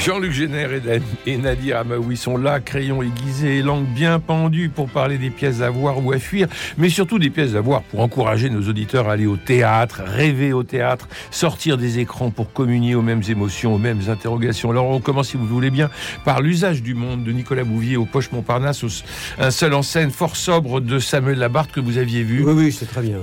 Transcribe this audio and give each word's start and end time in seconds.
Jean-Luc 0.00 0.32
Génère 0.32 0.70
et 1.26 1.36
Nadir 1.36 1.76
Amaoui 1.76 2.16
sont 2.16 2.38
là, 2.38 2.58
crayon 2.58 3.02
aiguisé, 3.02 3.60
langue 3.60 3.84
bien 3.84 4.18
pendue 4.18 4.70
pour 4.70 4.88
parler 4.88 5.18
des 5.18 5.28
pièces 5.28 5.60
à 5.60 5.68
voir 5.68 6.02
ou 6.02 6.12
à 6.12 6.18
fuir, 6.18 6.48
mais 6.78 6.88
surtout 6.88 7.18
des 7.18 7.28
pièces 7.28 7.54
à 7.54 7.60
voir 7.60 7.82
pour 7.82 8.00
encourager 8.00 8.48
nos 8.48 8.66
auditeurs 8.66 9.10
à 9.10 9.12
aller 9.12 9.26
au 9.26 9.36
théâtre, 9.36 10.00
rêver 10.02 10.54
au 10.54 10.62
théâtre, 10.62 11.06
sortir 11.30 11.76
des 11.76 11.98
écrans 11.98 12.30
pour 12.30 12.50
communier 12.54 12.94
aux 12.94 13.02
mêmes 13.02 13.22
émotions, 13.28 13.74
aux 13.74 13.78
mêmes 13.78 14.00
interrogations. 14.08 14.70
Alors 14.70 14.88
on 14.88 15.00
commence, 15.00 15.28
si 15.28 15.36
vous 15.36 15.46
voulez 15.46 15.70
bien, 15.70 15.90
par 16.24 16.40
l'usage 16.40 16.82
du 16.82 16.94
monde 16.94 17.22
de 17.22 17.32
Nicolas 17.32 17.64
Bouvier 17.64 17.98
au 17.98 18.06
Poche 18.06 18.32
Montparnasse, 18.32 18.82
un 19.38 19.50
seul 19.50 19.74
en 19.74 19.82
scène 19.82 20.10
fort 20.10 20.36
sobre 20.36 20.80
de 20.80 20.98
Samuel 20.98 21.38
Labarthe 21.38 21.72
que 21.72 21.80
vous 21.80 21.98
aviez 21.98 22.22
vu. 22.22 22.42
Oui, 22.42 22.54
oui, 22.56 22.72
c'est 22.72 22.86
très 22.86 23.02
bien. 23.02 23.18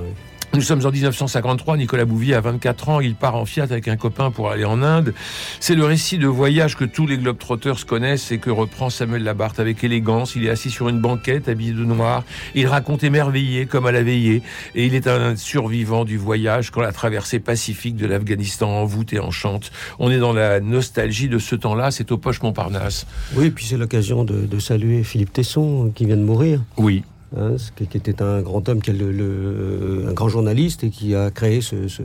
Nous 0.53 0.61
sommes 0.61 0.83
en 0.85 0.91
1953, 0.91 1.77
Nicolas 1.77 2.05
Bouvier 2.05 2.33
a 2.33 2.41
24 2.41 2.89
ans, 2.89 2.99
il 2.99 3.15
part 3.15 3.35
en 3.35 3.45
Fiat 3.45 3.65
avec 3.65 3.87
un 3.87 3.97
copain 3.97 4.31
pour 4.31 4.49
aller 4.49 4.65
en 4.65 4.81
Inde. 4.81 5.13
C'est 5.59 5.75
le 5.75 5.85
récit 5.85 6.17
de 6.17 6.25
voyage 6.25 6.75
que 6.75 6.85
tous 6.85 7.05
les 7.05 7.17
Globetrotters 7.17 7.85
connaissent 7.85 8.31
et 8.31 8.39
que 8.39 8.49
reprend 8.49 8.89
Samuel 8.89 9.23
Labarthe 9.23 9.59
avec 9.59 9.83
élégance. 9.83 10.35
Il 10.35 10.45
est 10.45 10.49
assis 10.49 10.71
sur 10.71 10.89
une 10.89 10.99
banquette, 10.99 11.47
habillé 11.47 11.73
de 11.73 11.83
noir. 11.83 12.23
Il 12.55 12.65
raconte 12.65 13.03
émerveillé 13.03 13.67
comme 13.67 13.85
à 13.85 13.91
la 13.91 14.01
veillée. 14.01 14.41
Et 14.73 14.85
il 14.85 14.95
est 14.95 15.05
un 15.05 15.35
survivant 15.35 16.05
du 16.05 16.17
voyage 16.17 16.71
quand 16.71 16.81
la 16.81 16.91
traversée 16.91 17.39
pacifique 17.39 17.95
de 17.95 18.07
l'Afghanistan 18.07 18.69
envoûte 18.69 19.13
et 19.13 19.19
enchante. 19.19 19.71
On 19.99 20.09
est 20.09 20.19
dans 20.19 20.33
la 20.33 20.59
nostalgie 20.59 21.29
de 21.29 21.37
ce 21.39 21.55
temps-là, 21.55 21.91
c'est 21.91 22.11
au 22.11 22.17
Poche 22.17 22.41
Montparnasse. 22.41 23.05
Oui, 23.35 23.47
et 23.47 23.51
puis 23.51 23.65
c'est 23.65 23.77
l'occasion 23.77 24.23
de, 24.23 24.45
de 24.45 24.59
saluer 24.59 25.03
Philippe 25.03 25.33
Tesson 25.33 25.91
qui 25.93 26.05
vient 26.05 26.17
de 26.17 26.23
mourir. 26.23 26.63
Oui, 26.77 27.03
Hein, 27.35 27.57
qui 27.75 27.97
était 27.97 28.21
un 28.21 28.41
grand 28.41 28.69
homme, 28.69 28.81
qui 28.81 28.93
le, 28.93 29.11
le, 29.11 30.05
un 30.07 30.13
grand 30.13 30.29
journaliste 30.29 30.85
et 30.85 30.89
qui 30.89 31.13
a 31.13 31.29
créé 31.29 31.59
ce, 31.59 31.89
ce, 31.89 32.01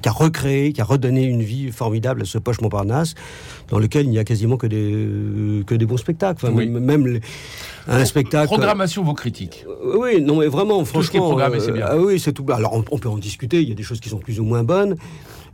qui 0.00 0.08
a 0.08 0.10
recréé, 0.10 0.72
qui 0.72 0.80
a 0.80 0.84
redonné 0.84 1.24
une 1.24 1.42
vie 1.42 1.70
formidable 1.70 2.22
à 2.22 2.24
ce 2.24 2.38
poche 2.38 2.62
Montparnasse, 2.62 3.14
dans 3.68 3.78
lequel 3.78 4.06
il 4.06 4.10
n'y 4.10 4.18
a 4.18 4.24
quasiment 4.24 4.56
que 4.56 4.66
des 4.66 5.62
que 5.66 5.74
des 5.74 5.84
bons 5.84 5.98
spectacles. 5.98 6.46
Enfin, 6.46 6.54
Oui. 6.56 6.66
Même, 6.66 7.06
les- 7.06 7.20
un 7.88 8.04
spectacle. 8.06 8.46
Programmation, 8.46 9.04
vos 9.04 9.12
critiques. 9.12 9.66
Euh, 9.68 9.98
Oui, 9.98 10.22
non, 10.22 10.36
mais 10.38 10.46
vraiment, 10.46 10.82
Tout 10.82 11.02
ce 11.02 11.10
qui 11.10 11.18
est 11.18 11.20
franchement. 11.20 11.28
programmé, 11.28 11.60
c'est 11.60 11.72
bien. 11.72 11.86
ah 11.90 11.98
oui, 11.98 12.18
c'est 12.18 12.32
tout. 12.32 12.46
Alors, 12.50 12.72
on, 12.72 12.84
on 12.90 12.98
peut 12.98 13.10
en 13.10 13.18
discuter. 13.18 13.60
Il 13.60 13.68
y 13.68 13.72
a 13.72 13.74
des 13.74 13.82
choses 13.82 14.00
qui 14.00 14.08
sont 14.08 14.18
plus 14.18 14.40
ou 14.40 14.44
moins 14.44 14.62
bonnes. 14.64 14.96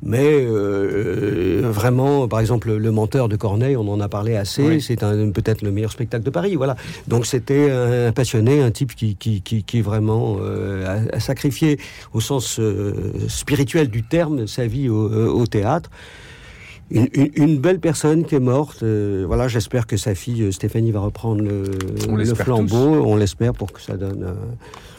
Mais 0.03 0.47
euh, 0.47 1.61
vraiment, 1.65 2.29
par 2.29 2.39
exemple, 2.41 2.73
Le 2.73 2.91
Menteur 2.93 3.29
de 3.29 3.35
Corneille, 3.37 3.77
on 3.77 3.89
en 3.89 3.99
a 4.01 4.09
parlé 4.09 4.37
assez. 4.37 4.63
Oui. 4.63 4.81
C'est 4.81 4.97
peut-être 4.97 5.63
le 5.63 5.73
meilleur 5.73 5.91
spectacle 5.91 6.25
de 6.25 6.31
Paris. 6.31 6.55
Voilà. 6.55 6.77
Donc 7.09 7.27
c'était 7.27 7.71
un 7.71 8.13
passionné, 8.13 8.61
un 8.61 8.71
type 8.71 8.95
qui, 8.95 9.17
qui, 9.17 9.43
qui, 9.43 9.65
qui 9.65 9.81
vraiment 9.81 10.37
euh, 10.41 11.07
a, 11.13 11.19
sacrifié, 11.21 11.79
au 12.13 12.21
sens 12.21 12.61
euh, 12.61 12.95
spirituel 13.29 13.89
du 13.89 14.03
terme, 14.05 14.47
sa 14.47 14.67
vie 14.67 14.89
au, 14.89 15.11
euh, 15.13 15.27
au 15.29 15.47
théâtre. 15.47 15.91
Une, 16.91 17.09
une- 17.13 17.31
une 17.35 17.59
belle 17.59 17.81
personne 17.81 18.25
qui 18.25 18.35
est 18.37 18.41
morte. 18.41 18.83
euh, 18.83 19.25
voilà, 19.27 19.47
j'espère 19.49 19.87
que 19.87 19.97
sa 19.99 20.15
fille 20.15 20.43
euh, 20.45 20.53
Stéphanie 20.53 20.91
va 20.91 21.01
reprendre 21.01 21.43
le, 21.43 21.65
flambeau. 22.35 23.03
On 23.05 23.17
l'espère 23.17 23.53
pour 23.53 23.73
que 23.73 23.81
ça 23.83 23.97
donne. 23.97 24.23
euh, 24.23 24.35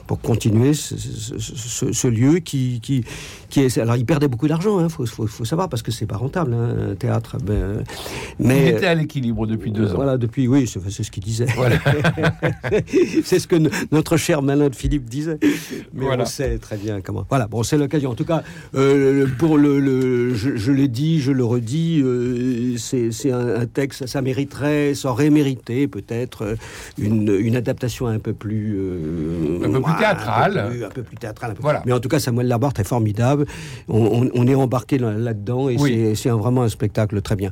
pour 0.10 0.20
continuer 0.22 0.74
ce, 0.74 0.98
ce- 0.98 1.38
ce- 1.38 1.92
ce 1.94 2.08
lieu 2.08 2.40
qui, 2.40 2.80
qui, 2.82 3.04
qui 3.52 3.60
est. 3.62 3.78
Alors, 3.78 3.96
il 3.96 4.06
perdait 4.08 4.28
beaucoup 4.28 4.48
d'argent, 4.48 4.84
il 4.84 4.90
faut, 4.90 5.06
faut, 5.06 5.28
faut 5.28 5.46
savoir, 5.46 5.70
parce 5.70 5.84
que 5.84 5.92
c'est 5.92 6.08
pas 6.08 6.18
rentable, 6.18 6.52
hein, 6.56 6.90
un 6.94 6.96
théâtre. 6.96 7.38
Ben, 7.44 7.84
Il 8.40 8.48
mais. 8.48 8.70
était 8.72 8.88
à 8.88 8.96
l'équilibre 8.96 9.46
depuis 9.46 9.72
deux 9.72 9.92
ans. 9.92 9.98
Voilà, 9.98 10.18
depuis, 10.18 10.48
oui, 10.48 10.66
c'est 10.68 11.04
ce 11.04 11.12
qu'il 11.12 11.22
disait. 11.24 11.46
Voilà. 11.56 11.76
c'est 13.24 13.38
ce 13.38 13.46
que 13.48 13.56
no- 13.56 13.70
notre 13.92 14.18
cher 14.18 14.42
malin 14.42 14.70
de 14.70 14.76
Philippe 14.76 15.06
disait. 15.08 15.38
Mais 15.94 16.06
Voilà. 16.06 16.24
on 16.24 16.26
sait 16.26 16.58
très 16.58 16.78
bien 16.78 17.02
comment. 17.02 17.24
Voilà, 17.30 17.46
bon, 17.48 17.62
c'est 17.62 17.78
l'occasion. 17.78 18.10
En 18.10 18.16
tout 18.16 18.26
cas, 18.26 18.42
euh, 18.74 19.28
pour 19.38 19.60
le, 19.60 19.80
le- 19.80 20.34
je, 20.34 20.56
je 20.56 20.72
l'ai 20.72 20.88
dit, 20.88 21.22
je 21.22 21.32
le 21.32 21.44
redis, 21.46 22.02
euh, 22.04 22.78
c'est 22.78 23.12
c'est 23.12 23.32
un, 23.32 23.62
un 23.62 23.66
texte, 23.68 24.08
ça 24.08 24.24
mériterait, 24.24 24.96
ça 24.96 25.12
aurait 25.12 25.30
mérité 25.30 25.88
peut-être 25.88 26.42
euh, 26.44 26.56
une, 26.98 27.30
une 27.40 27.56
adaptation 27.56 28.08
un 28.08 28.18
peu 28.18 28.34
plus, 28.34 28.76
euh, 28.76 29.60
Un 29.64 29.72
peu 29.72 29.82
plus 29.82 29.94
voilà, 30.00 30.16
théâtrale. 30.16 30.58
un 30.58 30.64
peu 30.64 30.70
plus, 30.72 30.84
un 30.86 30.90
peu 30.90 31.04
plus 31.04 31.18
théâtrale. 31.18 31.52
un 31.52 31.54
peu- 31.56 31.62
Voilà. 31.62 31.84
Mais 31.86 31.92
en 31.94 32.00
tout 32.00 32.10
cas, 32.10 32.20
Samuel 32.20 32.48
Labarthe 32.48 32.80
est 32.80 32.88
formidable. 32.88 33.46
On, 33.88 34.24
on- 34.24 34.30
on 34.34 34.48
est 34.48 34.56
embarqué 34.56 34.98
là- 34.98 35.14
là-dedans 35.14 35.70
et 35.70 35.78
Oui. 35.80 36.16
c'est- 36.16 36.30
vraiment 36.30 36.64
un 36.64 36.70
spectacle 36.70 37.22
très 37.22 37.36
bien. 37.36 37.52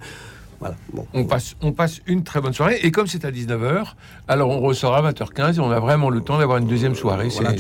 Voilà. 0.59 0.74
Bon. 0.91 1.06
On 1.13 1.24
passe, 1.25 1.53
on 1.62 1.72
passe 1.72 2.02
une 2.08 2.24
très 2.24 2.41
bonne 2.41 2.52
soirée. 2.53 2.80
Et 2.81 2.90
comme 2.90 3.06
c'est 3.06 3.25
à 3.25 3.30
19h, 3.31 3.96
alors 4.28 4.50
on 4.50 4.59
ressort 4.59 4.96
à 4.96 5.03
20h15 5.03 5.58
et 5.58 5.59
on 5.59 5.69
a 5.69 5.80
vraiment 5.80 6.09
le 6.09 6.22
temps 6.22 6.40
d'avoir 6.40 6.58
une 6.58 6.66
deuxième 6.66 6.96
soirée. 6.96 7.28
Voilà, 7.30 7.53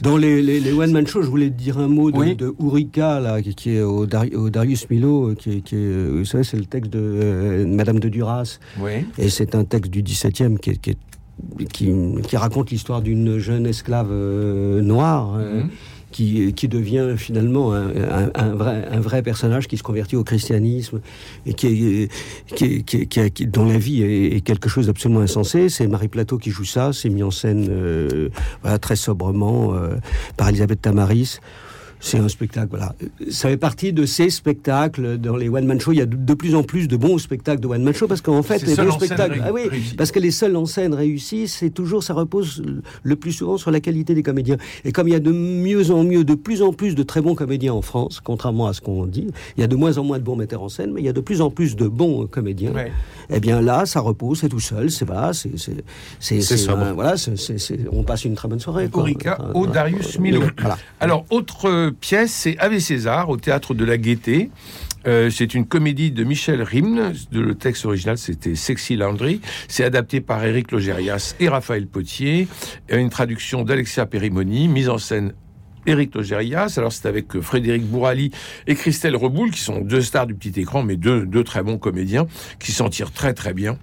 Dans 0.00 0.16
les, 0.16 0.40
les, 0.40 0.58
les 0.58 0.72
one 0.72 0.90
man 0.90 1.06
show, 1.06 1.20
je 1.20 1.28
voulais 1.28 1.50
te 1.50 1.56
dire 1.58 1.76
un 1.78 1.88
mot 1.88 2.10
de, 2.10 2.16
Oui. 2.16 2.36
de 2.36 2.54
Ourika 2.58 3.20
là, 3.20 3.42
qui, 3.42 3.54
qui 3.54 3.76
est 3.76 3.82
au, 3.82 4.06
Dari- 4.06 4.34
au 4.34 4.48
Darius 4.48 4.88
Milo, 4.88 5.34
qui 5.38 5.58
est, 5.58 5.60
qui 5.60 5.74
est, 5.74 5.78
euh, 5.78 6.14
vous 6.20 6.24
savez, 6.24 6.42
c'est 6.42 6.56
le 6.56 6.64
texte 6.64 6.90
de 6.90 6.98
euh, 7.02 7.66
Madame 7.66 8.00
de 8.00 8.08
Duras, 8.08 8.58
Oui. 8.80 9.04
et 9.18 9.28
c'est 9.28 9.54
un 9.54 9.64
texte 9.64 9.90
du 9.90 10.02
17e 10.02 10.58
qui, 10.58 10.70
est- 10.70 10.76
qui, 10.80 10.90
est- 10.92 10.98
qui, 11.72 11.92
qui 12.26 12.36
raconte 12.36 12.70
l'histoire 12.70 13.02
d'une 13.02 13.38
jeune 13.38 13.66
esclave 13.66 14.08
euh, 14.10 14.80
noire. 14.82 15.34
euh, 15.38 15.62
Mhm. 15.62 15.70
Qui, 16.10 16.54
qui 16.54 16.68
devient 16.68 17.16
finalement 17.18 17.74
un, 17.74 17.88
un- 17.90 18.30
un 18.34 18.54
vrai, 18.54 18.88
un 18.90 18.98
vrai 18.98 19.22
personnage 19.22 19.68
qui 19.68 19.76
se 19.76 19.82
convertit 19.82 20.16
au 20.16 20.24
christianisme 20.24 21.00
et 21.44 21.52
qui, 21.52 21.66
est- 21.66 22.08
qui, 22.54 22.64
est- 22.98 23.30
qui, 23.30 23.46
dont 23.46 23.66
la 23.66 23.76
vie 23.76 24.02
est, 24.02 24.34
est 24.36 24.40
quelque 24.40 24.70
chose 24.70 24.86
d'absolument 24.86 25.20
insensé. 25.20 25.68
C'est 25.68 25.86
Marie 25.86 26.08
Plateau 26.08 26.38
qui 26.38 26.50
joue 26.50 26.64
ça. 26.64 26.94
C'est 26.94 27.10
mis 27.10 27.22
en 27.22 27.30
scène 27.30 27.66
euh, 27.68 28.30
voilà, 28.62 28.78
très 28.78 28.96
sobrement 28.96 29.74
euh, 29.74 29.96
par 30.38 30.48
Elisabeth 30.48 30.80
Tamaris. 30.80 31.40
C'est 32.00 32.18
un 32.18 32.28
spectacle, 32.28 32.68
voilà. 32.70 32.94
Ça 33.30 33.48
fait 33.48 33.56
partie 33.56 33.92
de 33.92 34.06
ces 34.06 34.30
spectacles 34.30 35.18
dans 35.18 35.36
les 35.36 35.48
one-man 35.48 35.80
show. 35.80 35.92
Il 35.92 35.98
y 35.98 36.00
a 36.00 36.06
de, 36.06 36.16
de 36.16 36.34
plus 36.34 36.54
en 36.54 36.62
plus 36.62 36.88
de 36.88 36.96
bons 36.96 37.18
spectacles 37.18 37.60
de 37.60 37.66
one-man 37.66 37.94
show 37.94 38.06
parce 38.06 38.20
qu'en 38.20 38.42
fait, 38.42 38.62
les 38.66 38.76
bons 38.76 38.92
spectacles, 38.92 39.42
ah 39.44 39.52
oui, 39.52 39.62
parce 39.96 40.12
que 40.12 40.20
les 40.20 40.30
seuls 40.30 40.56
en 40.56 40.66
scène 40.66 40.94
réussis, 40.94 41.48
c'est 41.48 41.70
toujours, 41.70 42.02
ça 42.02 42.14
repose 42.14 42.62
le 43.02 43.16
plus 43.16 43.32
souvent 43.32 43.56
sur 43.56 43.70
la 43.70 43.80
qualité 43.80 44.14
des 44.14 44.22
comédiens. 44.22 44.56
Et 44.84 44.92
comme 44.92 45.08
il 45.08 45.12
y 45.12 45.16
a 45.16 45.20
de 45.20 45.32
mieux 45.32 45.90
en 45.90 46.04
mieux, 46.04 46.24
de 46.24 46.34
plus 46.34 46.62
en 46.62 46.72
plus 46.72 46.94
de 46.94 47.02
très 47.02 47.20
bons 47.20 47.34
comédiens 47.34 47.72
en 47.74 47.82
France, 47.82 48.20
contrairement 48.22 48.66
à 48.68 48.72
ce 48.72 48.80
qu'on 48.80 49.06
dit, 49.06 49.28
il 49.56 49.60
y 49.60 49.64
a 49.64 49.66
de 49.66 49.76
moins 49.76 49.98
en 49.98 50.04
moins 50.04 50.18
de 50.18 50.24
bons 50.24 50.36
metteurs 50.36 50.62
en 50.62 50.68
scène, 50.68 50.92
mais 50.92 51.00
il 51.00 51.04
y 51.04 51.08
a 51.08 51.12
de 51.12 51.20
plus 51.20 51.40
en 51.40 51.50
plus 51.50 51.76
de 51.76 51.88
bons 51.88 52.24
euh, 52.24 52.26
comédiens. 52.26 52.72
Ouais. 52.72 52.92
Eh 53.30 53.40
bien 53.40 53.60
là, 53.60 53.86
ça 53.86 54.00
repose, 54.00 54.40
c'est 54.40 54.48
tout 54.48 54.60
seul, 54.60 54.90
c'est 54.90 55.04
voilà, 55.04 55.32
c'est 55.32 55.50
c'est 55.58 56.66
voilà, 56.66 57.14
on 57.92 58.02
passe 58.02 58.24
une 58.24 58.34
très 58.34 58.48
bonne 58.48 58.60
soirée. 58.60 58.88
Orica 58.92 59.36
Enfin, 59.38 59.50
au 59.50 59.58
voilà. 59.58 59.72
Darius 59.72 60.18
Milhaud. 60.18 60.42
Voilà. 60.58 60.78
Alors, 61.00 61.24
autre 61.30 61.68
euh, 61.68 61.87
pièce, 61.92 62.32
c'est 62.32 62.58
Ave 62.58 62.78
César 62.78 63.28
au 63.28 63.36
théâtre 63.36 63.74
de 63.74 63.84
la 63.84 63.96
Gaîté. 63.98 64.50
Euh, 65.06 65.30
c'est 65.30 65.54
une 65.54 65.64
comédie 65.66 66.10
de 66.10 66.24
Michel 66.24 66.60
Rimne. 66.62 67.12
De- 67.30 67.40
Le 67.40 67.54
texte 67.54 67.84
original, 67.86 68.18
c'était 68.18 68.54
Sexy 68.54 68.96
Laundry. 68.96 69.40
C'est 69.68 69.84
adapté 69.84 70.20
par 70.20 70.44
Éric 70.44 70.72
Logérias 70.72 71.34
et 71.40 71.48
Raphaël 71.48 71.86
Potier. 71.86 72.48
Une 72.90 73.08
traduction 73.08 73.62
d'Alexia 73.62 74.06
Perimoni, 74.06 74.68
mise 74.68 74.88
en 74.88 74.98
scène 74.98 75.32
Éric 75.86 76.14
Logérias. 76.14 76.74
Alors, 76.76 76.92
c'est 76.92 77.06
avec 77.06 77.34
euh, 77.36 77.40
Frédéric 77.40 77.84
Bourali 77.84 78.32
et 78.66 78.74
Christelle 78.74 79.16
Reboul, 79.16 79.50
qui 79.52 79.60
sont 79.60 79.80
deux 79.80 80.02
stars 80.02 80.26
du 80.26 80.34
petit 80.34 80.60
écran, 80.60 80.82
mais 80.82 80.96
deux 80.96 81.44
très 81.44 81.62
bons 81.62 81.78
comédiens, 81.78 82.26
qui 82.58 82.72
s'en 82.72 82.88
tirent 82.90 83.12
très 83.12 83.32
très 83.34 83.54
bien. 83.54 83.78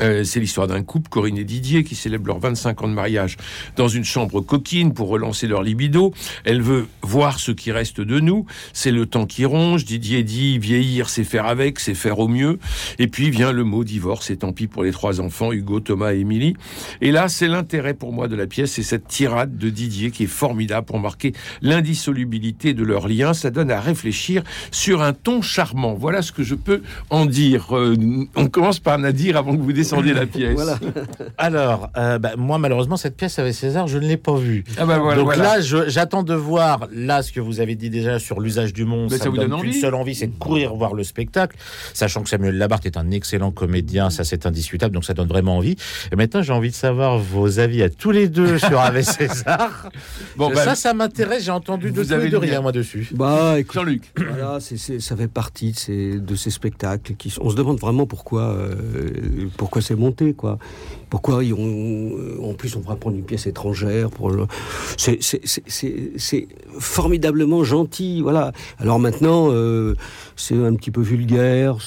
Euh, 0.00 0.24
c'est 0.24 0.40
l'histoire 0.40 0.66
d'un 0.66 0.82
couple, 0.82 1.08
Corinne 1.08 1.38
et 1.38 1.44
Didier, 1.44 1.82
qui 1.84 1.94
célèbrent 1.94 2.28
leurs 2.28 2.38
25 2.38 2.82
ans 2.82 2.88
de 2.88 2.94
mariage 2.94 3.36
dans 3.76 3.88
une 3.88 4.04
chambre 4.04 4.40
coquine 4.40 4.94
pour 4.94 5.08
relancer 5.08 5.46
leur 5.46 5.62
libido. 5.62 6.12
Elle 6.44 6.62
veut 6.62 6.86
voir 7.02 7.40
ce 7.40 7.52
qui 7.52 7.72
reste 7.72 8.00
de 8.00 8.20
nous. 8.20 8.46
C'est 8.72 8.92
le 8.92 9.06
temps 9.06 9.26
qui 9.26 9.44
ronge. 9.44 9.84
Didier 9.84 10.22
dit 10.22 10.58
vieillir, 10.58 11.08
c'est 11.08 11.24
faire 11.24 11.46
avec, 11.46 11.80
c'est 11.80 11.94
faire 11.94 12.18
au 12.18 12.28
mieux. 12.28 12.58
Et 12.98 13.08
puis 13.08 13.30
vient 13.30 13.52
le 13.52 13.64
mot 13.64 13.84
divorce, 13.84 14.30
et 14.30 14.36
tant 14.36 14.52
pis 14.52 14.66
pour 14.66 14.84
les 14.84 14.92
trois 14.92 15.20
enfants, 15.20 15.52
Hugo, 15.52 15.80
Thomas 15.80 16.12
et 16.14 16.20
Émilie. 16.20 16.56
Et 17.00 17.10
là, 17.10 17.28
c'est 17.28 17.48
l'intérêt 17.48 17.94
pour 17.94 18.12
moi 18.12 18.28
de 18.28 18.36
la 18.36 18.46
pièce, 18.46 18.72
c'est 18.72 18.82
cette 18.82 19.08
tirade 19.08 19.58
de 19.58 19.70
Didier 19.70 20.10
qui 20.10 20.24
est 20.24 20.28
formidable 20.28 20.86
pour 20.86 21.00
marquer 21.00 21.32
l'indissolubilité 21.62 22.74
de 22.74 22.84
leur 22.84 23.08
lien. 23.08 23.34
Ça 23.34 23.50
donne 23.50 23.70
à 23.70 23.80
réfléchir 23.80 24.42
sur 24.70 25.02
un 25.02 25.12
ton 25.12 25.42
charmant. 25.42 25.94
Voilà 25.94 26.22
ce 26.22 26.32
que 26.32 26.42
je 26.42 26.54
peux 26.54 26.82
en 27.10 27.26
dire. 27.26 27.76
Euh, 27.76 27.96
on 28.36 28.46
commence 28.46 28.78
par 28.78 28.98
Nadir 28.98 29.36
avant 29.36 29.56
que 29.56 29.62
vous 29.62 29.72
descendez 29.82 30.12
la 30.12 30.26
pièce. 30.26 30.54
Voilà. 30.54 30.78
Alors, 31.38 31.90
euh, 31.96 32.18
bah, 32.18 32.32
moi, 32.36 32.58
malheureusement, 32.58 32.96
cette 32.96 33.16
pièce 33.16 33.38
avec 33.38 33.54
César, 33.54 33.86
je 33.88 33.98
ne 33.98 34.06
l'ai 34.06 34.16
pas 34.16 34.34
vue. 34.36 34.64
Ah 34.78 34.84
bah 34.86 34.98
voilà, 34.98 35.16
Donc 35.16 35.26
voilà. 35.26 35.42
là, 35.56 35.60
je- 35.60 35.88
j'attends 35.88 36.22
de 36.22 36.34
voir 36.34 36.88
là 36.92 37.22
ce 37.22 37.32
que 37.32 37.40
vous 37.40 37.60
avez 37.60 37.74
dit 37.74 37.90
déjà 37.90 38.18
sur 38.18 38.40
l'usage 38.40 38.72
du 38.72 38.84
monde. 38.84 39.08
Mais 39.10 39.18
ça, 39.18 39.24
ça 39.24 39.30
vous 39.30 39.36
donne 39.36 39.50
donne 39.50 39.58
envie 39.60 39.80
seule 39.80 39.94
envie, 39.94 40.14
c'est 40.14 40.26
de 40.26 40.34
courir 40.38 40.74
voir 40.74 40.94
le 40.94 41.04
spectacle, 41.04 41.56
sachant 41.94 42.22
que 42.22 42.28
Samuel 42.28 42.56
Labarthe 42.58 42.86
est 42.86 42.96
un 42.96 43.10
excellent 43.10 43.50
comédien, 43.50 44.10
ça 44.10 44.24
c'est 44.24 44.46
indiscutable, 44.46 44.94
donc 44.94 45.04
ça 45.04 45.14
donne 45.14 45.28
vraiment 45.28 45.56
envie. 45.56 45.76
Et 46.12 46.16
maintenant, 46.16 46.42
j'ai 46.42 46.52
envie 46.52 46.70
de 46.70 46.74
savoir 46.74 47.18
vos 47.18 47.58
avis 47.58 47.82
à 47.82 47.88
tous 47.90 48.10
les 48.10 48.28
deux 48.28 48.58
sur 48.58 48.78
Ave 48.80 49.02
César. 49.02 49.88
Bon, 50.36 50.50
bah, 50.50 50.64
ça, 50.64 50.74
ça 50.74 50.94
m'intéresse. 50.94 51.44
J'ai 51.44 51.50
entendu 51.50 51.90
de 51.90 52.00
vous 52.00 52.06
tout 52.08 52.12
avez 52.12 52.26
et 52.26 52.30
de 52.30 52.36
rien 52.36 52.60
moi 52.60 52.72
dessus. 52.72 53.08
Bah, 53.12 53.58
écoute, 53.58 53.74
Jean-Luc. 53.74 54.02
Voilà, 54.16 54.58
c'est, 54.60 54.76
c'est- 54.76 55.00
ça 55.00 55.16
fait 55.16 55.28
partie 55.28 55.72
de 55.72 55.76
ces, 55.78 56.18
de 56.18 56.34
ces 56.34 56.50
spectacles 56.50 57.14
qui 57.14 57.30
sont- 57.30 57.42
on 57.44 57.50
se 57.50 57.56
demande 57.56 57.78
vraiment 57.78 58.06
pourquoi 58.06 58.42
euh, 58.42 58.74
pourquoi 59.56 59.69
c'est 59.80 59.94
monté 59.94 60.32
quoi. 60.32 60.58
Pourquoi 61.08 61.38
ont, 61.38 62.12
en 62.42 62.54
plus 62.54 62.76
on 62.76 62.80
va 62.80 62.96
prendre 62.96 63.16
une 63.16 63.24
pièce 63.24 63.46
étrangère 63.46 64.10
pour 64.10 64.30
le, 64.30 64.46
c'est, 64.96 65.18
formidablement 66.78 67.64
gentil 67.64 68.22
voilà. 68.22 68.52
Alors 68.78 68.98
maintenant 68.98 69.48
euh, 69.50 69.94
c'est 70.36 70.56
un 70.56 70.74
petit 70.74 70.90
peu 70.90 71.02
vulgaire, 71.02 71.78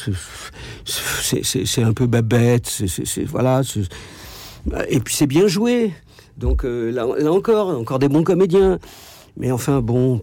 c'est, 0.85 1.83
un 1.83 1.93
peu 1.93 2.07
babette, 2.07 2.67
c'est, 2.67 3.23
voilà. 3.25 3.61
et 4.89 4.99
puis 4.99 5.15
c'est 5.15 5.27
bien 5.27 5.47
joué. 5.47 5.91
Donc 6.37 6.65
euh, 6.65 6.89
là, 6.89 7.05
là 7.17 7.31
encore, 7.31 7.69
encore 7.69 7.99
des 7.99 8.09
bons 8.09 8.23
comédiens. 8.23 8.79
Mais 9.37 9.51
enfin 9.51 9.81
bon, 9.81 10.21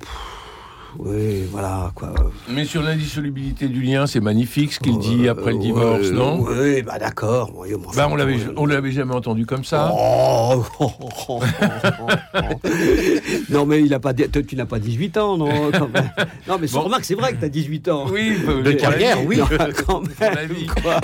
oui, 0.99 1.45
voilà 1.51 1.93
quoi. 1.95 2.13
Mais 2.49 2.65
sur 2.65 2.83
l'indissolubilité 2.83 3.69
du 3.69 3.81
lien, 3.83 4.07
c'est 4.07 4.21
magnifique 4.21 4.73
ce 4.73 4.81
qu'il 4.81 4.99
dit 4.99 5.29
après 5.29 5.53
le 5.53 5.59
Euh, 5.59 5.61
divorce, 5.61 6.09
ouais, 6.09 6.11
non? 6.13 6.41
Oui, 6.49 6.83
bah 6.83 6.99
d'accord. 6.99 7.53
Oui, 7.57 7.71
Bah, 7.97 8.09
on 8.11 8.17
l'avait, 8.17 8.35
euh, 8.35 8.53
on 8.57 8.67
l'avait 8.67 8.93
jamais 8.93 9.15
entendu 9.15 9.47
comme 9.47 9.65
ça. 9.65 9.93
Oh, 9.95 10.65
non, 13.51 13.67
mais 13.67 13.83
il 13.83 13.93
a 13.95 14.01
pas, 14.01 14.13
tu 14.15 14.57
n'as 14.57 14.67
pas 14.67 14.79
18 14.79 15.17
ans, 15.19 15.37
non 15.37 15.71
quand 15.73 15.89
même. 15.89 16.11
Non, 16.49 16.57
mais 16.61 16.67
Bon. 16.69 16.81
remarque, 16.83 17.05
c'est 17.05 17.15
vrai 17.15 17.33
que 17.33 17.39
tu 17.39 17.45
as 17.45 17.49
18 17.49 17.89
ans. 17.89 18.07
Oui, 18.11 18.33
De 18.65 18.73
carrière, 18.73 19.19
oui. 19.27 19.39
Non, 19.39 19.47
quand 19.87 20.01
Pour 20.03 20.09
la 20.21 20.35
même, 20.35 20.53
vie. 20.53 20.67
quoi. 20.67 21.01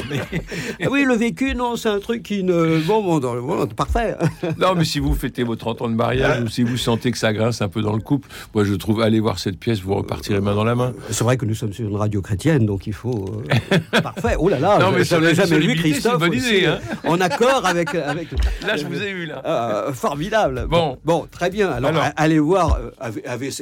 Oui, 0.90 1.04
le 1.04 1.14
vécu, 1.14 1.54
non, 1.54 1.76
c'est 1.76 1.88
un 1.88 1.98
truc 2.00 2.22
qui 2.22 2.42
ne. 2.44 2.78
Bon, 2.86 3.02
bon, 3.02 3.18
dans- 3.18 3.36
bon, 3.40 3.66
parfait. 3.66 4.14
Non, 4.58 4.74
mais 4.76 4.84
si 4.84 4.98
vous 5.00 5.14
fêtez 5.14 5.42
vos 5.42 5.56
30 5.56 5.82
ans 5.82 5.88
de 5.88 5.94
mariage 5.94 6.42
ou 6.42 6.48
si 6.48 6.62
vous 6.62 6.76
sentez 6.76 7.10
que 7.10 7.18
ça 7.18 7.32
grince 7.32 7.60
un 7.62 7.68
peu 7.68 7.82
dans 7.82 7.92
le 7.92 8.00
couple, 8.00 8.28
moi 8.54 8.64
je 8.64 8.74
trouve, 8.74 9.00
allez 9.00 9.20
voir 9.20 9.38
cette 9.38 9.58
pièce, 9.58 9.75
vous 9.82 9.94
repartirez 9.94 10.40
main 10.40 10.54
dans 10.54 10.64
la 10.64 10.74
main. 10.74 10.92
C'est 11.10 11.24
vrai 11.24 11.36
que 11.36 11.44
nous 11.46 11.54
sommes 11.54 11.72
sur 11.72 11.88
une 11.88 11.96
radio 11.96 12.20
chrétienne, 12.22 12.66
donc 12.66 12.86
il 12.86 12.92
faut. 12.92 13.42
euh, 13.72 14.00
Parfait. 14.02 14.36
Oh 14.38 14.48
là 14.48 14.58
là, 14.58 14.78
Non, 14.78 14.90
mais 14.92 15.04
je 15.04 15.14
n'avais 15.14 15.34
jamais 15.34 15.58
vu 15.58 15.74
l'indissolubilité, 15.74 15.82
c'est 15.82 15.88
une 15.88 15.92
Christophe. 15.92 16.18
bonne 16.20 16.30
aussi, 16.30 16.56
idée, 16.58 16.66
hein. 16.66 16.78
euh, 17.04 17.08
En 17.08 17.20
accord 17.20 17.66
avec. 17.66 17.94
avec 17.94 18.28
Là, 18.66 18.76
je 18.76 18.84
vous 18.86 19.02
ai 19.02 19.10
eu, 19.10 19.26
là. 19.26 19.86
Formidable. 19.92 20.66
Bon. 20.68 20.98
bon, 21.04 21.26
très 21.30 21.50
bien. 21.50 21.70
Alors, 21.70 21.92
allez 22.16 22.38
voir. 22.38 22.78
euh, 23.02 23.10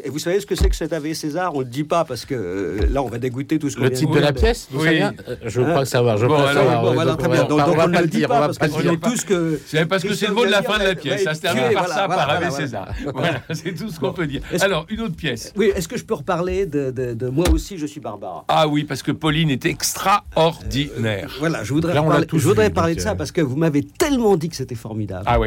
et 0.05 0.08
vous 0.11 0.19
savez 0.19 0.40
ce 0.40 0.46
que 0.46 0.55
c'est 0.55 0.69
que 0.69 0.76
cet 0.76 0.93
Ave 0.93 1.12
César? 1.14 1.55
On 1.55 1.61
le 1.61 1.64
dit 1.66 1.84
pas 1.84 2.05
parce 2.05 2.25
que 2.25 2.34
euh, 2.34 2.78
là, 2.90 3.02
on 3.02 3.08
va 3.08 3.19
dégoûter 3.19 3.58
tout 3.58 3.70
ce 3.70 3.76
qu'on 3.76 3.82
Le 3.84 3.90
titre 3.90 4.12
de 4.14 4.20
la 4.20 4.32
pièce, 4.32 4.69
Oui. 4.72 5.00
Euh, 5.02 5.11
Je 5.44 5.61
veux 5.61 5.70
Hein? 5.70 5.75
pas 5.75 5.84
savoir. 5.84 6.16
Je 6.19 6.22
veux 6.26 6.28
pas 6.28 6.52
savoir. 6.52 6.93
Voilà, 6.93 7.16
très 7.16 7.28
on 7.28 7.31
bien. 7.31 7.43
va 7.43 7.49
Donc, 7.49 7.61
on 7.66 7.70
ne 7.88 7.93
pas 7.94 8.00
le 8.02 8.06
dit 8.08 8.19
dire. 8.19 8.28
pas 8.28 8.40
parce 8.49 8.58
qu'on 8.58 8.81
dire. 8.81 9.00
tous 9.02 9.25
que. 9.25 9.61
C'est 9.66 9.87
parce 9.87 10.02
que 10.02 10.14
c'est 10.14 10.26
le 10.28 10.34
mot 10.34 10.44
de 10.44 10.50
la 10.50 10.62
fin 10.62 10.78
de 10.78 10.84
la 10.84 10.94
pièce. 10.94 11.25
Ça 11.25 11.34
se 11.34 11.40
termine 11.40 11.72
par 11.72 11.88
ça, 11.88 12.06
par 12.08 12.31
Ave 12.31 12.38
voilà, 12.49 12.50
César. 12.50 12.88
voilà. 13.14 13.40
C'est 13.52 13.75
tout 13.75 13.88
ce 13.90 13.99
qu'on 14.00 14.12
peut 14.12 14.26
dire. 14.26 14.43
Alors, 14.61 14.87
une 14.88 15.00
autre 15.00 15.16
pièce. 15.16 15.52
Oui, 15.56 15.72
est-ce 15.75 15.88
que 15.88 15.96
je 15.96 16.03
peux 16.04 16.14
reparler 16.14 16.66
de, 16.66 16.90
de- 16.90 17.14
de 17.14 17.28
moi 17.28 17.48
aussi, 17.50 17.78
je 17.78 17.86
suis 17.86 18.00
barbare 18.00 18.44
Ah 18.48 18.68
oui, 18.68 18.84
parce 18.84 19.02
que 19.02 19.12
Pauline 19.12 19.50
est 19.50 19.64
extraordinaire. 19.66 21.30
Voilà, 21.38 21.64
je 21.64 21.72
voudrais, 21.72 21.94
Là, 21.94 22.02
parler, 22.02 22.26
tous 22.26 22.38
je 22.38 22.48
voudrais 22.48 22.68
vu, 22.68 22.74
parler 22.74 22.94
de 22.94 23.00
ça 23.00 23.12
euh, 23.12 23.14
parce 23.14 23.32
que 23.32 23.40
vous 23.40 23.56
m'avez 23.56 23.82
tellement 23.82 24.36
dit 24.36 24.48
que 24.48 24.56
c'était 24.56 24.74
formidable. 24.74 25.24
Ah. 25.26 25.38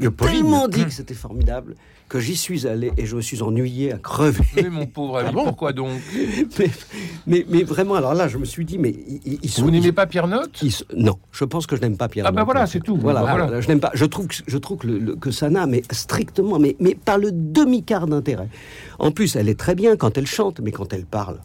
Que 0.00 0.08
Pauline. 0.08 0.34
Tellement 0.34 0.68
dit 0.68 0.84
que 0.84 0.90
c'était 0.92 1.14
formidable 1.14 1.74
que 2.08 2.20
j'y 2.20 2.36
suis 2.36 2.66
allé 2.66 2.92
et 2.96 3.06
je 3.06 3.16
me 3.16 3.20
suis 3.22 3.42
ennuyé 3.42 3.92
à 3.92 3.98
crever. 3.98 4.44
Mais 4.56 4.68
mon 4.70 4.86
pauvre 4.86 5.18
ami, 5.18 5.28
Ah 5.30 5.32
bon 5.32 5.44
pourquoi 5.44 5.72
donc? 5.72 5.90
Mais, 6.58 6.70
mais, 7.26 7.46
mais 7.48 7.62
vraiment, 7.62 7.94
alors 7.94 8.14
là, 8.14 8.28
je 8.28 8.38
me 8.38 8.44
suis 8.44 8.64
dit, 8.64 8.78
mais 8.78 8.90
ils, 9.24 9.38
ils 9.42 9.50
sont. 9.50 9.62
Vous 9.62 9.70
n'aimez 9.70 9.90
pas 9.92 10.06
Pierre 10.06 10.28
Note 10.28 10.62
non, 10.96 11.18
je 11.32 11.44
pense 11.44 11.66
que 11.66 11.76
je 11.76 11.80
n'aime 11.80 11.96
pas 11.96 12.08
Pierre. 12.08 12.26
Ah 12.28 12.30
bah 12.32 12.40
Note. 12.42 12.44
voilà, 12.46 12.66
c'est 12.66 12.80
tout. 12.80 12.96
Voilà, 12.96 13.20
Bah 13.22 13.28
voilà. 13.30 13.44
voilà, 13.46 13.60
je 13.60 13.68
n'aime 13.68 13.80
pas. 13.80 13.90
Je 13.94 14.04
trouve 14.04 14.26
que, 14.28 14.34
je 14.46 14.58
trouve 14.58 14.78
que, 14.78 14.86
le- 14.86 14.98
le- 14.98 15.16
que 15.16 15.30
ça 15.30 15.50
n'a, 15.50 15.66
mais 15.66 15.82
strictement, 15.90 16.58
mais, 16.58 16.76
mais 16.78 16.94
pas 16.94 17.16
le 17.18 17.30
demi-quart 17.32 18.06
d'intérêt. 18.06 18.48
En 18.98 19.10
plus, 19.10 19.34
elle 19.36 19.48
est 19.48 19.58
très 19.58 19.74
bien 19.74 19.96
quand 19.96 20.16
elle 20.18 20.26
chante, 20.26 20.60
mais 20.60 20.70
quand 20.72 20.92
elle 20.92 21.06
parle. 21.06 21.38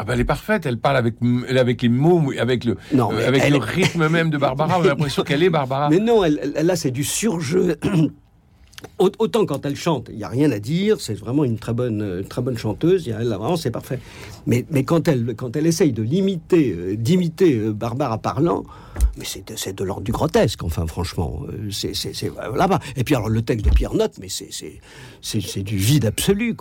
Ah 0.00 0.04
bah 0.04 0.12
elle 0.14 0.20
est 0.20 0.24
parfaite, 0.24 0.64
elle 0.64 0.78
parle 0.78 0.96
avec, 0.96 1.16
avec 1.50 1.82
les 1.82 1.88
mots, 1.88 2.30
avec 2.38 2.64
le, 2.64 2.76
Non, 2.92 3.10
euh, 3.12 3.26
avec 3.26 3.48
le 3.50 3.56
rythme 3.56 4.06
même 4.08 4.30
de 4.30 4.38
Barbara. 4.38 4.78
On 4.78 4.82
a 4.84 4.86
l'impression 4.86 5.24
qu'elle 5.24 5.42
est 5.42 5.50
Barbara. 5.50 5.88
Mais 5.90 5.98
non, 5.98 6.22
elle- 6.22 6.52
là, 6.62 6.76
c'est 6.76 6.92
du 6.92 7.02
surjeu. 7.02 7.76
Au- 8.98 9.10
Autant 9.18 9.44
quand 9.44 9.64
elle 9.66 9.74
chante, 9.76 10.08
il 10.10 10.16
n'y 10.18 10.24
a 10.24 10.28
rien 10.28 10.50
à 10.52 10.58
dire, 10.60 11.00
c'est 11.00 11.14
vraiment 11.14 11.44
une 11.44 11.58
très 11.58 11.72
bonne, 11.72 12.00
euh, 12.02 12.22
très 12.22 12.42
bonne 12.42 12.56
chanteuse, 12.58 13.08
là, 13.08 13.18
vraiment 13.36 13.56
c'est 13.56 13.70
parfait. 13.72 13.98
Mais, 14.46 14.64
mais 14.70 14.84
quand, 14.84 15.08
elle, 15.08 15.34
quand 15.36 15.56
elle 15.56 15.66
essaye 15.66 15.92
de 15.92 16.02
l'imiter, 16.02 16.72
euh, 16.76 16.96
d'imiter 16.96 17.56
euh, 17.56 17.72
Barbara 17.72 18.18
parlant, 18.18 18.64
mais 19.16 19.24
c'est 19.24 19.76
de 19.76 19.84
l'ordre 19.84 20.02
du 20.02 20.12
grotesque, 20.12 20.62
enfin 20.62 20.86
franchement, 20.86 21.42
c'est 21.70 21.92
là-bas. 22.54 22.78
Et 22.96 23.04
puis 23.04 23.14
alors 23.16 23.28
le 23.28 23.42
texte 23.42 23.64
de 23.66 23.70
Pierre 23.70 23.94
Note, 23.94 24.14
mais 24.20 24.28
c'est 24.28 25.62
du 25.62 25.76
vide 25.76 26.04
absolu. 26.06 26.56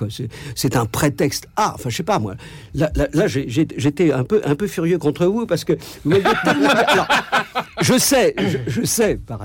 C'est- 0.55 0.75
un 0.75 0.85
prétexte. 0.85 1.47
Ah, 1.55 1.71
enfin 1.75 1.89
je 1.89 1.95
sais 1.97 2.03
pas 2.03 2.19
moi. 2.19 2.35
Là, 2.75 2.91
là, 2.95 3.27
j'étais 3.27 4.11
un 4.11 4.23
peu, 4.23 4.41
un 4.45 4.53
peu 4.55 4.67
furieux 4.67 4.97
contre 4.99 5.25
vous 5.25 5.45
parce 5.47 5.63
que 5.63 5.73
vous 6.03 6.11
tellement. 6.43 6.69
Je 7.81 7.97
sais, 7.97 8.35
je, 8.67 8.83
sais 8.83 9.15
par, 9.17 9.41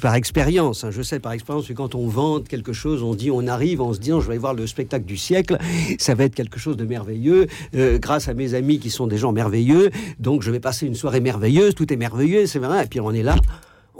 par 0.00 0.14
expérience, 0.14 0.84
hein, 0.84 0.90
je 0.90 1.02
sais 1.02 1.18
par 1.18 1.32
expérience 1.32 1.66
que 1.66 1.72
quand 1.74 1.94
on 1.94 2.06
vante 2.10 2.46
quelque 2.48 2.74
chose, 2.74 3.02
on 3.02 3.14
dit, 3.14 3.30
on 3.30 3.46
arrive 3.46 3.80
en 3.80 3.94
se 3.94 3.98
disant, 3.98 4.20
je 4.20 4.28
vais 4.28 4.36
voir 4.36 4.52
le 4.52 4.66
spectacle 4.66 5.06
du 5.06 5.16
siècle, 5.16 5.56
ça 5.98 6.14
va 6.14 6.24
être 6.24 6.34
quelque 6.34 6.58
chose 6.58 6.76
de 6.76 6.84
merveilleux, 6.84 7.46
euh, 7.74 7.98
grâce 7.98 8.28
à 8.28 8.34
mes 8.34 8.52
amis 8.52 8.78
qui 8.78 8.90
sont 8.90 9.06
des 9.06 9.16
gens 9.16 9.32
merveilleux, 9.32 9.90
donc 10.18 10.42
je 10.42 10.50
vais 10.50 10.60
passer 10.60 10.86
une 10.86 10.94
soirée 10.94 11.20
merveilleuse, 11.20 11.74
tout 11.74 11.90
est 11.90 11.96
merveilleux, 11.96 12.46
c'est 12.46 12.58
vrai, 12.58 12.84
et 12.84 12.86
puis 12.86 13.00
on 13.00 13.12
est 13.12 13.22
là. 13.22 13.36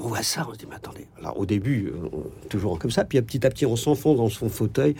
On 0.02 0.08
voit 0.08 0.22
ça, 0.22 0.46
on 0.48 0.54
se 0.54 0.58
dit, 0.58 0.64
mais 0.68 0.76
attendez. 0.76 1.06
Alors 1.20 1.38
au 1.38 1.44
début, 1.44 1.88
euh, 1.94 2.08
on- 2.12 2.48
toujours 2.48 2.78
comme 2.78 2.90
ça, 2.90 3.04
puis 3.04 3.20
petit 3.20 3.46
à 3.46 3.50
petit, 3.50 3.66
on 3.66 3.76
s'enfonce 3.76 4.16
dans 4.16 4.30
son 4.30 4.48
fauteuil. 4.48 4.94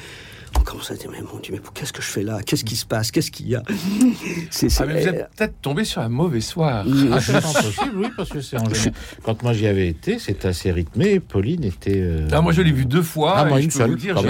On 0.58 0.60
commence 0.60 0.90
à 0.90 0.94
se 0.94 1.00
dire, 1.00 1.10
mais 1.10 1.22
mon 1.22 1.38
Dieu, 1.40 1.54
mais 1.54 1.60
qu'est-ce 1.72 1.92
que 1.92 2.02
je 2.02 2.08
fais 2.08 2.22
là? 2.22 2.40
Qu'est-ce 2.44 2.64
qui 2.64 2.76
se 2.76 2.84
passe? 2.84 3.10
Qu'est-ce 3.10 3.30
qu'il 3.30 3.48
y 3.48 3.54
a? 3.54 3.62
C'est 4.50 4.68
c'est- 4.68 4.82
Ah, 4.82 4.86
mais 4.86 5.00
vous 5.00 5.08
êtes 5.08 5.30
peut-être 5.36 5.54
tombé 5.62 5.84
sur 5.84 6.02
un 6.02 6.08
mauvais 6.10 6.40
soir. 6.42 6.84
Ah, 7.12 7.20
c'est 7.20 7.32
pas 7.32 7.38
impossible, 7.48 7.96
oui, 7.96 8.08
parce 8.16 8.28
que 8.28 8.40
c'est 8.42 8.58
en 8.58 8.64
général- 8.68 8.92
Quand 9.22 9.42
moi 9.42 9.52
j'y 9.54 9.66
avais 9.66 9.88
été, 9.88 10.18
c'était 10.18 10.48
assez 10.48 10.70
rythmé. 10.70 11.18
Pauline 11.20 11.64
était. 11.64 11.94
euh, 11.96 12.28
Ah, 12.32 12.40
moi 12.42 12.52
je 12.52 12.60
l'ai 12.62 12.72
vu 12.72 12.84
deux 12.84 13.02
fois. 13.02 13.34
Ah, 13.38 13.44
moi, 13.46 13.60
et 13.60 13.64
une 13.64 13.70
je 13.70 13.76
peux 13.76 13.82
seule, 13.82 13.90
vous 13.92 13.96
dire, 13.96 14.14
quand 14.14 14.22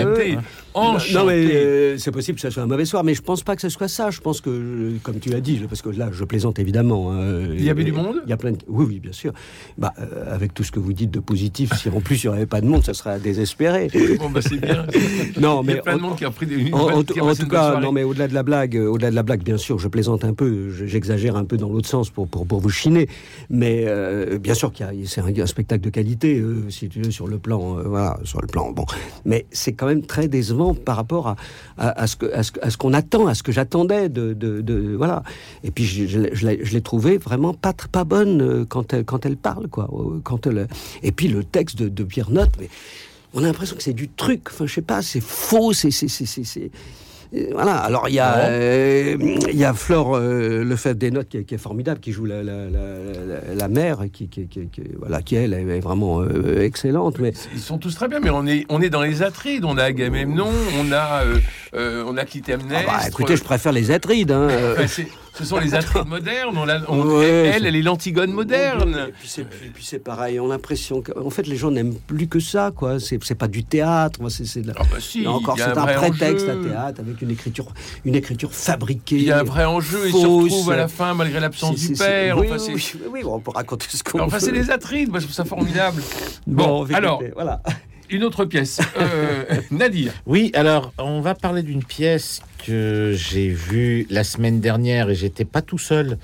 enchanté. 0.75 1.14
Non, 1.14 1.25
mais 1.26 1.32
euh, 1.55 1.99
c'est 1.99 2.11
possible 2.11 2.37
que 2.37 2.43
ce 2.43 2.50
soit 2.50 2.62
un 2.62 2.67
mauvais 2.67 2.84
soir, 2.84 3.05
mais 3.05 3.14
je 3.14 3.22
pense 3.22 3.43
pas 3.43 3.56
que 3.56 3.62
ce 3.62 3.69
soit 3.69 3.88
ça. 3.88 4.11
Je 4.11 4.20
pense 4.20 4.40
que, 4.40 4.50
euh, 4.50 4.93
comme 5.02 5.19
tu 5.19 5.32
as 5.34 5.40
dit, 5.40 5.61
parce 5.69 5.82
que 5.82 5.88
là, 5.90 6.11
je 6.12 6.25
plaisante 6.25 6.58
évidemment. 6.58 7.12
hein, 7.12 7.40
Il 7.52 7.64
y 7.64 7.70
avait 7.70 7.82
et- 7.82 7.87
du 7.87 7.93
monde 7.93 8.20
Il 8.26 8.31
y 8.31 8.32
a 8.32 8.37
plein 8.37 8.52
de... 8.52 8.58
Oui, 8.69 8.87
oui, 8.88 9.00
bien 9.00 9.12
sûr. 9.12 9.32
Bah, 9.78 9.93
euh, 9.99 10.34
avec 10.34 10.55
tout 10.55 10.62
ce 10.65 10.70
que 10.72 10.79
vous 10.81 10.93
dites 10.93 11.10
de 11.10 11.20
positif, 11.20 11.72
si 11.77 11.89
en 11.89 12.00
plus 12.00 12.22
il 12.24 12.31
n'y 12.31 12.36
avait 12.36 12.46
pas 12.46 12.60
de 12.60 12.67
monde, 12.67 12.84
ça 12.84 12.94
serait 12.94 13.10
à 13.10 13.19
désespérer. 13.19 13.89
Bon, 14.19 14.31
bah 14.31 14.41
c'est 14.43 14.60
bien. 14.60 14.86
non, 15.41 15.62
Il 15.62 15.70
y 15.70 15.72
mais 15.74 15.79
a 15.79 15.82
plein 15.82 15.96
de 15.96 16.03
monde 16.03 16.17
qui 16.17 16.24
a 16.24 16.31
pris 16.31 16.46
des. 16.46 16.56
une 16.56 16.74
en, 16.74 16.84
bonne- 16.84 16.94
en 16.94 16.98
qui 17.03 17.15
tout- 17.15 17.20
a 17.27 17.31
en 17.31 17.34
cas, 17.34 17.81
non 17.81 17.93
mais 17.93 18.03
au-delà 18.05 18.29
de 18.29 18.34
la 18.34 18.43
blague, 18.43 18.77
euh, 18.77 18.86
au-delà 18.89 19.10
de 19.10 19.15
la 19.17 19.22
blague, 19.22 19.43
bien 19.43 19.56
sûr, 19.58 19.79
je 19.79 19.89
plaisante 19.89 20.24
un 20.24 20.34
peu, 20.34 20.70
je- 20.70 20.86
j'exagère 20.86 21.36
un 21.36 21.44
peu 21.44 21.56
dans 21.56 21.69
l'autre 21.69 21.89
sens 21.89 22.10
pour, 22.10 22.29
pour, 22.29 22.46
pour 22.46 22.60
vous 22.60 22.70
chiner, 22.70 23.08
mais 23.48 23.84
euh, 23.86 24.39
bien 24.39 24.55
sûr 24.55 24.72
qu'il 24.72 24.86
y 24.86 24.89
a, 24.89 24.93
c'est 25.06 25.20
un, 25.20 25.27
un 25.43 25.46
spectacle 25.46 25.82
de 25.82 25.91
qualité, 25.91 26.39
euh, 26.39 26.69
si 26.70 26.89
tu 26.89 27.00
veux, 27.03 27.10
sur 27.10 27.27
le 27.27 27.39
plan, 27.39 27.79
euh, 27.79 27.82
voilà, 27.86 28.19
sur 28.24 28.41
le 28.41 28.46
plan, 28.46 28.70
bon, 28.72 28.84
mais 29.24 29.46
c'est 29.50 29.72
quand 29.72 29.86
même 29.86 30.03
très 30.03 30.29
décevant 30.29 30.59
par 30.74 30.96
rapport 30.96 31.29
à, 31.29 31.36
à, 31.79 32.02
à 32.02 32.06
ce 32.06 32.17
que, 32.17 32.26
à 32.32 32.43
ce, 32.43 32.76
qu'on 32.76 32.93
attend, 32.93 33.26
à 33.26 33.34
ce 33.34 33.43
que 33.43 33.52
j'attendais 33.52 34.08
de, 34.08 34.32
de, 34.34 34.94
voilà, 34.96 35.22
et 35.64 35.70
puis 35.70 35.84
je, 35.84 36.06
je, 36.06 36.46
l'ai- 36.46 36.81
trouvée 36.81 37.19
vraiment 37.19 37.55
pas, 37.55 37.72
pas 37.93 38.05
bonne 38.05 38.40
euh, 38.43 38.64
quand 38.67 38.93
elle, 38.93 39.05
quand 39.05 39.26
elle 39.26 39.36
parle, 39.36 39.69
quoi, 39.69 39.88
quand 40.24 40.46
elle, 40.46 40.69
et 41.02 41.12
puis 41.12 41.29
le 41.29 41.44
texte 41.44 41.76
de, 41.79 41.88
de 41.88 42.05
Pierre 42.05 42.31
Note, 42.31 42.50
mais 42.58 42.69
on 43.34 43.43
a 43.44 43.46
l'impression 43.46 43.76
que 43.76 43.82
c'est 43.82 43.93
du 43.93 44.08
truc. 44.08 44.48
Enfin, 44.50 44.67
je 44.67 44.74
sais 44.74 44.82
pas, 44.82 45.02
c'est 45.02 45.20
faux, 45.22 45.72
c'est. 45.72 45.90
Euh, 47.34 47.49
Voilà, 47.53 47.77
alors 47.77 48.08
il 48.08 48.15
y 48.15 48.19
a, 48.19 48.39
euh, 48.39 49.17
il 49.20 49.56
y 49.56 49.65
a 49.65 49.75
Flore 49.75 50.17
euh, 50.17 50.65
Le 50.65 50.77
fait 50.77 50.96
des 50.96 51.10
notes 51.10 51.29
qui 51.29 51.39
est, 51.39 51.44
qui 51.44 51.55
est 51.55 51.58
formidable, 51.58 52.01
qui 52.01 52.13
joue 52.13 52.25
la, 52.25 52.43
la, 52.43 52.53
la, 53.55 53.69
mère, 53.69 54.05
qui, 54.13 54.29
qui, 54.29 54.49
voilà, 54.99 55.22
qui 55.22 55.37
elle 55.37 55.55
est 55.55 55.81
vraiment 55.81 56.20
euh, 56.20 56.63
excellente. 56.63 57.19
Mais 57.19 57.32
Ils 57.53 57.60
sont 57.60 57.79
tous 57.79 57.94
très 57.94 58.08
bien, 58.08 58.20
mais 58.20 58.31
on 58.31 58.46
est, 58.46 58.65
on 58.69 58.81
est 58.81 58.91
dans 58.91 59.03
les 59.03 59.22
Atrides. 59.22 59.65
On 59.65 59.79
a 59.79 59.84
Agamemnon, 59.84 60.51
on 60.79 60.93
a, 60.93 61.22
euh, 61.25 61.39
euh, 61.75 62.05
on 62.06 62.17
a. 62.17 62.22
Ah 62.22 62.82
bah, 62.87 63.08
écoutez, 63.08 63.37
je 63.37 63.43
préfère 63.43 63.72
les 63.72 63.91
Atrides. 63.91 64.31
Hein, 64.31 64.49
euh. 64.51 64.87
Ce 65.41 65.44
sont 65.47 65.59
les 65.59 65.75
intrigues 65.75 66.06
modernes. 66.06 66.56
On 66.56 66.65
l'a- 66.65 66.82
on- 66.89 67.01
Ouais, 67.03 67.51
elle, 67.55 67.67
elle 67.67 67.75
est 67.77 67.82
l'Antigone 67.82 68.31
moderne. 68.32 69.09
Et 69.09 69.13
puis 69.73 69.85
c'est, 69.85 69.99
pareil, 69.99 70.39
on 70.39 70.47
a 70.47 70.55
l'impression 70.55 71.03
qu'en 71.03 71.31
fait 71.31 71.47
les 71.47 71.56
gens 71.56 71.70
n'aiment 71.70 71.94
plus 71.94 72.29
que 72.29 72.39
ça, 72.41 72.70
quoi. 72.75 73.01
C'est, 73.01 73.19
pas 73.35 73.49
du 73.49 73.65
théâtre, 73.65 74.20
c'est, 74.29 74.63
Ah 74.77 74.82
bah 74.91 74.97
si, 75.01 75.27
encore, 75.27 75.56
il 75.56 75.61
y 75.61 75.63
a 75.63 75.73
c'est 75.75 75.79
un 75.79 75.82
un, 75.82 75.87
prétexte 75.94 76.49
enjeu. 76.49 76.61
à 76.61 76.69
théâtre 76.69 77.01
avec 77.01 77.23
une 77.23 77.31
écriture, 77.31 77.67
une 78.05 78.15
écriture 78.15 78.53
fabriquée. 78.53 79.17
Il 79.17 79.23
y 79.25 79.32
a 79.32 79.39
un 79.41 79.44
vrai 79.44 79.65
enjeu. 79.65 80.01
Ils 80.06 80.13
se 80.13 80.19
fausse. 80.19 80.44
retrouvent 80.53 80.70
à 80.73 80.77
la 80.77 80.89
fin 80.89 81.15
malgré 81.15 81.41
l'absence 81.41 81.77
du 81.77 81.94
père. 81.94 82.39
oui, 82.39 82.49
Enfin, 82.51 82.56
bon, 83.23 83.35
on 83.35 83.41
peut 83.41 83.51
raconter 83.53 83.87
ce 83.89 84.03
qu'on 84.03 84.20
Enfin, 84.20 84.37
veut. 84.39 84.44
c'est 84.44 84.53
des 84.53 84.70
intrigues. 84.70 85.09
Moi, 85.11 85.20
je 85.20 85.25
trouve 85.25 85.35
ça 85.37 85.44
formidable. 85.44 86.03
Bon, 86.47 86.82
écoutez, 86.85 86.97
alors, 86.97 87.23
voilà. 87.35 87.63
Une 88.10 88.24
autre 88.24 88.44
pièce. 88.44 88.81
Euh, 88.98 89.44
Nadir. 89.70 90.12
Oui, 90.26 90.50
alors 90.55 90.93
on 90.98 91.20
va 91.20 91.34
parler 91.34 91.62
d'une 91.62 91.84
pièce 91.84 92.43
que 92.67 93.14
j'ai 93.17 93.48
vue 93.48 94.06
la 94.10 94.22
semaine 94.24 94.60
dernière 94.60 95.08
et 95.08 95.14
j'étais 95.14 95.44
pas 95.46 95.62
tout 95.62 95.79
seul 95.79 96.19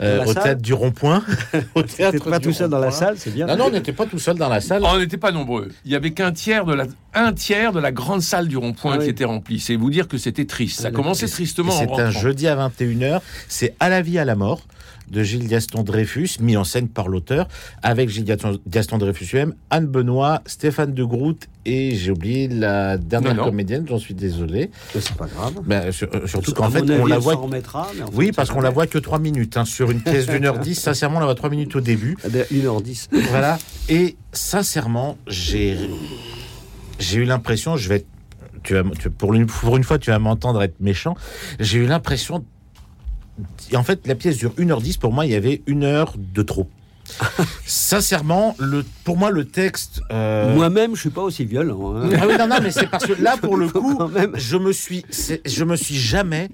euh, 0.00 0.24
au 0.24 0.34
théâtre 0.34 0.60
du 0.60 0.72
Rond-Point. 0.74 1.22
au 1.74 1.82
théâtre 1.82 2.28
pas 2.28 2.38
du 2.38 2.48
tout 2.48 2.52
seul 2.52 2.68
dans 2.68 2.78
la 2.80 2.90
salle, 2.90 3.14
c'est 3.18 3.32
bien. 3.32 3.46
Non, 3.46 3.56
non, 3.56 3.64
on 3.66 3.70
n'était 3.70 3.92
pas 3.92 4.06
tout 4.06 4.18
seul 4.18 4.36
dans 4.36 4.48
la 4.48 4.60
salle. 4.60 4.82
On 4.84 4.98
n'était 4.98 5.16
pas 5.18 5.30
nombreux. 5.30 5.68
Il 5.84 5.92
y 5.92 5.94
avait 5.96 6.10
qu'un 6.12 6.32
tiers 6.32 6.64
de 6.64 6.74
la, 6.74 6.86
un 7.14 7.32
tiers 7.32 7.72
de 7.72 7.78
la 7.80 7.92
grande 7.92 8.22
salle 8.22 8.48
du 8.48 8.56
rond-point 8.56 8.94
Ah 8.94 8.98
qui 8.98 9.04
oui. 9.04 9.10
était 9.10 9.24
remplie. 9.24 9.60
C'est 9.60 9.76
vous 9.76 9.90
dire 9.90 10.08
que 10.08 10.18
c'était 10.18 10.46
triste. 10.46 10.80
Ça 10.80 10.88
Ah, 10.88 10.90
commençait 10.90 11.28
tristement. 11.28 11.72
en 11.72 11.78
C'est 11.78 12.02
un 12.02 12.10
jeudi 12.10 12.48
à 12.48 12.56
21h. 12.68 13.20
C'est 13.48 13.74
À 13.78 13.88
la 13.88 14.02
vie, 14.02 14.18
à 14.18 14.24
la 14.24 14.34
mort 14.34 14.62
de 15.10 15.22
Gilles 15.22 15.48
Gaston 15.48 15.82
Dreyfus, 15.82 16.30
mis 16.40 16.56
en 16.56 16.64
scène 16.64 16.88
par 16.88 17.08
l'auteur, 17.08 17.48
avec 17.82 18.08
Gilles 18.08 18.24
Gaston- 18.24 18.98
Dreyfus 18.98 19.26
lui-même, 19.32 19.54
Anne 19.70 19.86
Benoît, 19.86 20.42
Stéphane 20.46 20.92
de 20.94 21.04
Groot 21.04 21.46
et 21.64 21.94
j'ai 21.94 22.10
oublié 22.10 22.48
la 22.48 22.96
dernière 22.98 23.34
Non, 23.34 23.42
non. 23.42 23.48
comédienne, 23.50 23.84
j'en 23.88 23.98
suis 23.98 24.14
désolé. 24.14 24.70
C'est 24.92 25.14
pas 25.14 25.26
grave. 25.26 25.54
Ben, 25.66 25.92
sur- 25.92 26.08
euh, 26.14 26.26
surtout 26.26 26.52
qu'en 26.52 26.70
fait, 26.70 26.82
on 26.90 27.06
la 27.06 27.18
voit. 27.18 27.34
s'en 27.34 27.42
remettra, 27.42 27.88
mais 27.96 28.02
en 28.02 28.10
Oui, 28.14 28.26
fait, 28.26 28.32
parce 28.32 28.50
qu'on 28.50 28.56
va 28.60 28.64
la 28.64 28.70
voit 28.70 28.86
que 28.86 28.98
3 28.98 29.18
minutes. 29.18 29.56
hein. 29.56 29.64
Sur 29.64 29.90
une 29.90 30.00
pièce 30.00 30.26
d'une 30.26 30.44
heure 30.44 30.58
10, 30.58 30.74
sincèrement, 30.80 31.16
on 31.16 31.20
la 31.20 31.26
voit 31.26 31.34
3 31.34 31.50
minutes 31.50 31.74
au 31.76 31.80
début. 31.80 32.16
être 32.24 32.50
1h10. 32.52 33.08
Voilà. 33.30 33.58
Et 33.88 34.16
sincèrement, 34.32 35.16
j'ai 35.26 35.76
j'ai 36.98 37.18
eu 37.18 37.24
l'impression, 37.24 37.76
je 37.76 37.88
vais 37.88 37.96
être- 37.96 38.06
tu 38.64 38.74
vas, 38.74 38.82
tu- 38.98 39.08
pour, 39.10 39.32
une, 39.34 39.46
pour 39.46 39.76
une 39.76 39.84
fois, 39.84 39.98
tu 39.98 40.10
vas 40.10 40.18
m'entendre 40.18 40.62
être 40.62 40.80
méchant. 40.80 41.14
J'ai 41.60 41.78
eu 41.78 41.86
l'impression. 41.86 42.44
En 43.74 43.82
fait, 43.82 44.06
la 44.06 44.14
pièce 44.14 44.36
dure 44.38 44.52
1h10. 44.58 44.98
Pour 44.98 45.12
moi, 45.12 45.26
il 45.26 45.32
y 45.32 45.34
avait 45.34 45.62
une 45.66 45.84
heure 45.84 46.14
de 46.16 46.42
trop. 46.42 46.68
Sincèrement, 47.66 48.54
le, 48.58 48.84
pour 49.04 49.16
moi, 49.16 49.30
le 49.30 49.44
texte. 49.46 50.00
euh, 50.10 50.54
Moi-même, 50.54 50.94
je 50.94 51.00
suis 51.00 51.10
pas 51.10 51.22
aussi 51.22 51.44
violent. 51.44 51.94
hein. 51.96 52.10
ah 52.20 52.26
oui, 52.26 52.34
non, 52.38 52.46
non, 52.48 52.56
mais 52.62 52.70
c'est 52.70 52.86
parce 52.88 53.06
que 53.06 53.20
là, 53.22 53.36
pour 53.40 53.56
le 53.56 53.68
coup, 53.68 53.98
je 54.34 54.56
me 54.56 54.72
suis, 54.72 55.04
je 55.46 55.64
me 55.64 55.76
suis 55.76 55.96
jamais, 55.96 56.48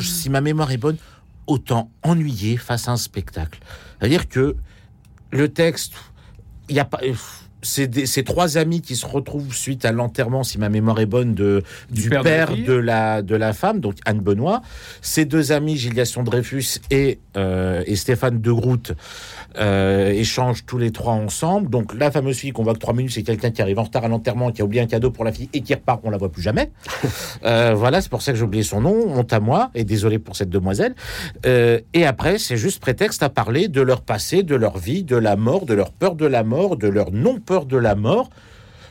si 0.00 0.28
ma 0.30 0.40
mémoire 0.40 0.70
est 0.72 0.76
bonne, 0.76 0.96
autant 1.46 1.90
ennuyé 2.02 2.56
face 2.56 2.88
à 2.88 2.92
un 2.92 2.96
spectacle. 2.96 3.60
C'est-à-dire 3.98 4.28
que 4.28 4.56
le 5.30 5.48
texte, 5.48 5.92
il 6.68 6.76
y 6.76 6.80
a 6.80 6.84
pas. 6.84 6.98
C'est 7.62 8.06
ces 8.06 8.24
trois 8.24 8.58
amis 8.58 8.80
qui 8.80 8.96
se 8.96 9.06
retrouvent 9.06 9.54
suite 9.54 9.84
à 9.84 9.92
l'enterrement, 9.92 10.42
si 10.42 10.58
ma 10.58 10.68
mémoire 10.68 10.98
est 11.00 11.06
bonne, 11.06 11.34
de, 11.34 11.62
du, 11.90 12.10
père 12.10 12.22
père, 12.22 12.56
de 12.56 12.56
la 12.56 12.62
de, 12.64 12.72
la, 12.74 13.22
de 13.22 13.36
la 13.36 13.52
femme, 13.52 13.80
donc 13.80 13.96
Anne 14.04 14.20
Benoît. 14.20 14.62
Ces 15.00 15.24
deux 15.24 15.52
amis, 15.52 15.76
Gilles 15.76 15.94
Gaston 15.94 16.22
Dreyfus 16.22 16.80
et, 16.90 17.20
euh, 17.36 17.82
et 17.86 17.96
Stéphane 17.96 18.40
de 18.40 18.52
Groot, 18.52 18.92
euh, 19.58 20.10
échangent 20.10 20.64
tous 20.66 20.78
les 20.78 20.90
trois 20.90 21.14
ensemble. 21.14 21.70
Donc 21.70 21.94
la 21.94 22.10
fameuse 22.10 22.36
fille 22.36 22.52
qu'on 22.52 22.64
voit 22.64 22.74
que 22.74 22.78
trois 22.78 22.94
minutes, 22.94 23.12
c'est 23.12 23.22
quelqu'un 23.22 23.50
qui 23.50 23.62
arrive 23.62 23.78
en 23.78 23.84
retard 23.84 24.04
à 24.04 24.08
l'enterrement, 24.08 24.50
qui 24.50 24.62
a 24.62 24.64
oublié 24.64 24.82
un 24.82 24.86
cadeau 24.86 25.10
pour 25.10 25.24
la 25.24 25.32
fille 25.32 25.48
et 25.52 25.60
qui 25.60 25.74
repart, 25.74 26.00
on 26.04 26.10
la 26.10 26.18
voit 26.18 26.30
plus 26.30 26.42
jamais. 26.42 26.70
Euh, 27.44 27.74
voilà, 27.74 28.00
c'est 28.00 28.08
pour 28.08 28.22
ça 28.22 28.32
que 28.32 28.38
j'ai 28.38 28.44
oublié 28.44 28.62
son 28.62 28.80
nom, 28.80 29.18
honte 29.18 29.32
à 29.32 29.40
moi, 29.40 29.70
et 29.74 29.84
désolé 29.84 30.18
pour 30.18 30.36
cette 30.36 30.48
demoiselle. 30.48 30.94
Et 31.44 32.06
après, 32.06 32.38
c'est 32.38 32.56
juste 32.56 32.80
prétexte 32.80 33.22
à 33.22 33.28
parler 33.28 33.68
de 33.68 33.80
leur 33.80 34.02
passé, 34.02 34.42
de 34.42 34.54
leur 34.54 34.78
vie, 34.78 35.02
de 35.02 35.16
la 35.16 35.36
mort, 35.36 35.66
de 35.66 35.74
leur 35.74 35.90
peur 35.90 36.14
de 36.14 36.26
la 36.26 36.44
mort, 36.44 36.76
de 36.76 36.88
leur 36.88 37.10
de 37.60 37.76
la 37.76 37.94
mort. 37.94 38.30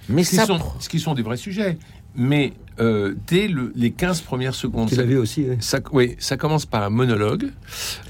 Mais 0.09 0.23
Ce 0.23 0.31
qui, 0.31 0.35
sont, 0.37 0.59
ce 0.79 0.89
qui 0.89 0.99
sont 0.99 1.13
des 1.13 1.21
vrais 1.21 1.37
sujets. 1.37 1.77
Mais 2.15 2.53
euh, 2.79 3.15
dès 3.27 3.47
le- 3.47 3.71
les 3.75 3.91
15 3.91 4.21
premières 4.21 4.55
secondes, 4.55 4.89
Tu 4.89 4.95
ça, 4.95 5.01
l'as 5.01 5.07
vu 5.07 5.17
aussi. 5.17 5.45
oui. 5.49 5.55
ça- 5.59 5.79
oui, 5.93 6.15
ça 6.19 6.35
commence 6.37 6.65
par 6.65 6.83
un 6.83 6.89
monologue. 6.89 7.49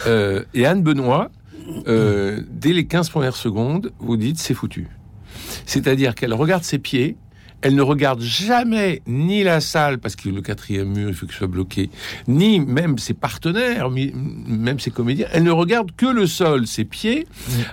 Euh, 0.08 0.44
et 0.54 0.66
Anne 0.66 0.82
Benoît, 0.82 1.30
euh, 1.88 2.42
dès 2.50 2.74
les 2.74 2.86
15 2.86 3.10
premières 3.10 3.36
secondes, 3.36 3.92
vous 4.00 4.18
dites 4.18 4.40
c'est 4.40 4.54
foutu. 4.56 4.88
C'est-à-dire 5.66 6.16
qu'elle 6.16 6.34
regarde 6.34 6.64
ses 6.64 6.80
pieds, 6.80 7.16
elle 7.62 7.76
ne 7.76 7.82
regarde 7.82 8.22
jamais 8.22 9.02
ni 9.08 9.44
la 9.44 9.62
salle, 9.62 10.00
parce 10.00 10.16
que 10.16 10.30
le 10.30 10.42
quatrième 10.42 10.90
mur, 10.90 11.10
il 11.10 11.16
faut 11.16 11.26
qu'il 11.26 11.36
soit 11.36 11.48
bloqué, 11.48 11.90
ni 12.28 12.60
même 12.60 12.98
ses 12.98 13.14
partenaires, 13.14 13.90
même 13.90 14.80
ses 14.80 14.92
comédiens. 14.92 15.28
Elle 15.32 15.44
ne 15.44 15.52
regarde 15.52 15.92
que 15.96 16.06
le 16.06 16.28
sol, 16.28 16.68
ses 16.68 16.86
pieds, 16.86 17.28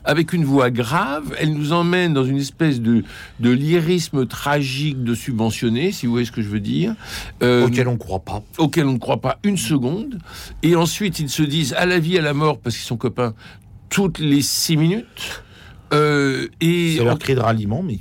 avec 0.05 0.33
une 0.33 0.45
voix 0.45 0.71
grave. 0.71 1.35
Elle 1.39 1.55
nous 1.55 1.73
emmène 1.73 2.13
dans 2.13 2.25
une 2.25 2.39
espèce 2.39 2.81
de, 2.81 3.05
de 3.41 3.51
lyrisme 3.51 4.27
tragique 4.27 5.03
de 5.03 5.15
subventionné, 5.15 5.93
si 5.93 6.07
vous 6.07 6.13
voyez 6.13 6.27
ce 6.27 6.33
que 6.33 6.43
je 6.43 6.49
veux 6.49 6.61
dire. 6.61 6.95
Euh, 7.43 7.67
auquel 7.67 7.89
on 7.89 7.93
ne 7.93 7.99
croit 7.99 8.21
pas. 8.21 8.43
auquel 8.59 8.87
on 8.87 8.93
ne 8.93 8.99
croit 8.99 9.21
pas 9.21 9.39
une 9.43 9.57
seconde. 9.57 10.19
Et 10.63 10.77
ensuite, 10.77 11.19
ils 11.19 11.31
se 11.31 11.43
disent 11.43 11.75
à 11.75 11.87
la 11.87 11.99
vie, 11.99 12.19
à 12.19 12.23
la 12.23 12.35
mort, 12.35 12.59
parce 12.59 12.77
qu'ils 12.77 12.87
sont 12.87 12.97
copains, 12.97 13.35
toutes 13.89 14.19
les 14.19 14.43
six 14.43 14.77
minutes. 14.77 15.43
Euh, 15.95 16.49
et 16.61 16.97
C'est 16.99 17.05
leur 17.05 17.19
cri 17.19 17.35
de 17.35 17.41
ralliement, 17.41 17.83
mais... 17.83 17.99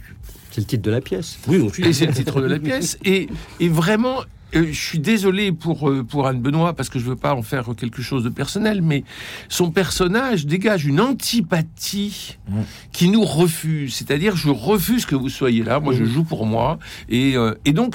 C'est 0.57 0.61
le 0.61 0.67
titre 0.67 0.83
de 0.83 0.91
la 0.91 1.01
pièce. 1.01 1.37
Oui, 1.47 1.69
et 1.85 1.93
c'est 1.93 2.07
le 2.07 2.13
titre 2.13 2.41
de 2.41 2.47
la 2.47 2.57
pièce. 2.57 2.97
Et, 3.05 3.27
et 3.59 3.69
vraiment, 3.69 4.21
euh, 4.55 4.65
je 4.71 4.79
suis 4.79 4.97
désolé 4.97 5.51
pour, 5.51 5.87
euh, 5.87 6.03
pour 6.03 6.25
Anne 6.25 6.41
Benoît, 6.41 6.73
parce 6.73 6.89
que 6.89 6.97
je 6.97 7.05
veux 7.05 7.15
pas 7.15 7.35
en 7.35 7.43
faire 7.43 7.65
quelque 7.77 8.01
chose 8.01 8.23
de 8.23 8.29
personnel, 8.29 8.81
mais 8.81 9.03
son 9.49 9.69
personnage 9.69 10.47
dégage 10.47 10.87
une 10.87 10.99
antipathie 10.99 12.37
Mm. 12.49 12.61
qui 12.91 13.09
nous 13.09 13.23
refuse. 13.23 13.93
C'est-à-dire, 13.93 14.35
je 14.35 14.49
refuse 14.49 15.05
que 15.05 15.15
vous 15.15 15.29
soyez 15.29 15.63
là. 15.63 15.79
Moi, 15.79 15.93
je 15.93 16.05
joue 16.05 16.23
pour 16.23 16.47
moi. 16.47 16.79
Et, 17.07 17.35
euh, 17.37 17.53
et 17.65 17.71
donc, 17.73 17.93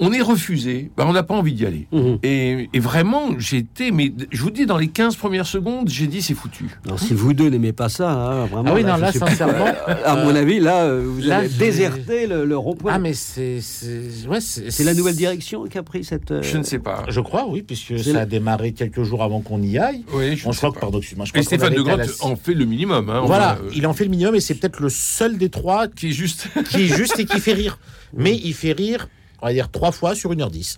on 0.00 0.12
est 0.12 0.20
refusé. 0.22 0.90
Ben, 0.96 1.04
on 1.06 1.12
n'a 1.12 1.22
pas 1.22 1.34
envie 1.34 1.52
d'y 1.54 1.64
aller. 1.66 1.86
Mhm. 1.92 2.18
Et, 2.22 2.68
et 2.72 2.78
vraiment, 2.80 3.38
j'étais, 3.38 3.90
mais 3.90 4.12
je 4.30 4.42
vous 4.42 4.50
dis, 4.50 4.66
dans 4.66 4.76
les 4.78 4.88
15 4.88 5.16
premières 5.16 5.46
secondes, 5.46 5.88
j'ai 5.88 6.06
dit 6.06 6.22
c'est 6.22 6.34
foutu. 6.34 6.66
Alors, 6.84 6.98
si 6.98 7.14
vous 7.14 7.32
deux 7.32 7.48
n'aimez 7.48 7.72
pas 7.72 7.88
ça, 7.88 8.10
hein, 8.10 8.46
vraiment. 8.46 8.70
Ah 8.70 8.74
oui, 8.74 8.84
non, 8.84 8.96
je 8.96 9.00
là, 9.02 9.12
sincèrement... 9.12 9.64
pas. 9.86 9.92
À 10.04 10.16
mon 10.24 10.34
avis, 10.34 10.60
là, 10.60 10.84
euh, 10.84 11.04
vous 11.06 11.20
là, 11.22 11.38
avez 11.38 11.48
déserté 11.48 12.26
le, 12.26 12.44
le 12.44 12.56
rond-point. 12.56 12.92
Ah, 12.94 12.98
mais 12.98 13.14
c'est... 13.14 13.60
C'est 13.60 14.26
ouais, 14.28 14.40
c'est- 14.40 14.70
C'est 14.70 14.84
la 14.84 14.94
nouvelle 14.94 15.16
direction 15.16 15.64
qui 15.64 15.78
a 15.78 15.82
pris 15.82 16.04
cette. 16.04 16.30
euh, 16.30 16.42
Je 16.42 16.58
ne 16.58 16.62
sais 16.62 16.78
pas. 16.78 17.04
Je 17.08 17.20
crois, 17.20 17.46
oui, 17.48 17.62
puisque 17.62 17.98
ça 17.98 18.20
a 18.20 18.26
démarré 18.26 18.72
quelques 18.72 19.02
jours 19.02 19.22
avant 19.22 19.40
qu'on 19.40 19.62
y 19.62 19.78
aille. 19.78 20.04
Oui, 20.12 20.36
je 20.36 20.44
On 20.46 20.50
ne 20.50 20.54
je 20.54 20.58
sais 20.58 20.66
crois 20.66 20.70
que, 20.70 20.74
pas. 20.74 20.80
pardon, 20.80 20.98
excuse-moi, 20.98 21.26
crois 21.26 21.40
qu'on 21.40 21.46
Stéphane 21.46 21.74
de 21.74 21.80
Grotte 21.82 21.98
la- 21.98 22.26
en 22.26 22.36
fait 22.36 22.54
le 22.54 22.64
minimum. 22.64 23.08
Hein, 23.10 23.22
Voilà, 23.24 23.52
euh, 23.62 23.70
il 23.74 23.86
en 23.86 23.92
fait 23.94 24.04
le 24.04 24.10
minimum 24.10 24.34
et 24.34 24.40
c'est 24.40 24.54
peut-être 24.54 24.80
le 24.80 24.88
seul 24.88 25.38
des 25.38 25.48
trois 25.48 25.88
qui 25.88 26.08
est 26.08 26.12
juste. 26.12 26.48
qui 26.70 26.82
est 26.82 26.86
juste 26.96 27.18
et 27.18 27.24
qui 27.24 27.40
fait 27.40 27.52
rire. 27.54 27.78
Mais 28.16 28.34
il 28.36 28.54
fait 28.54 28.72
rire, 28.72 29.08
on 29.42 29.46
va 29.46 29.52
dire, 29.52 29.70
trois 29.70 29.92
fois 29.92 30.14
sur 30.14 30.32
1h10. 30.32 30.76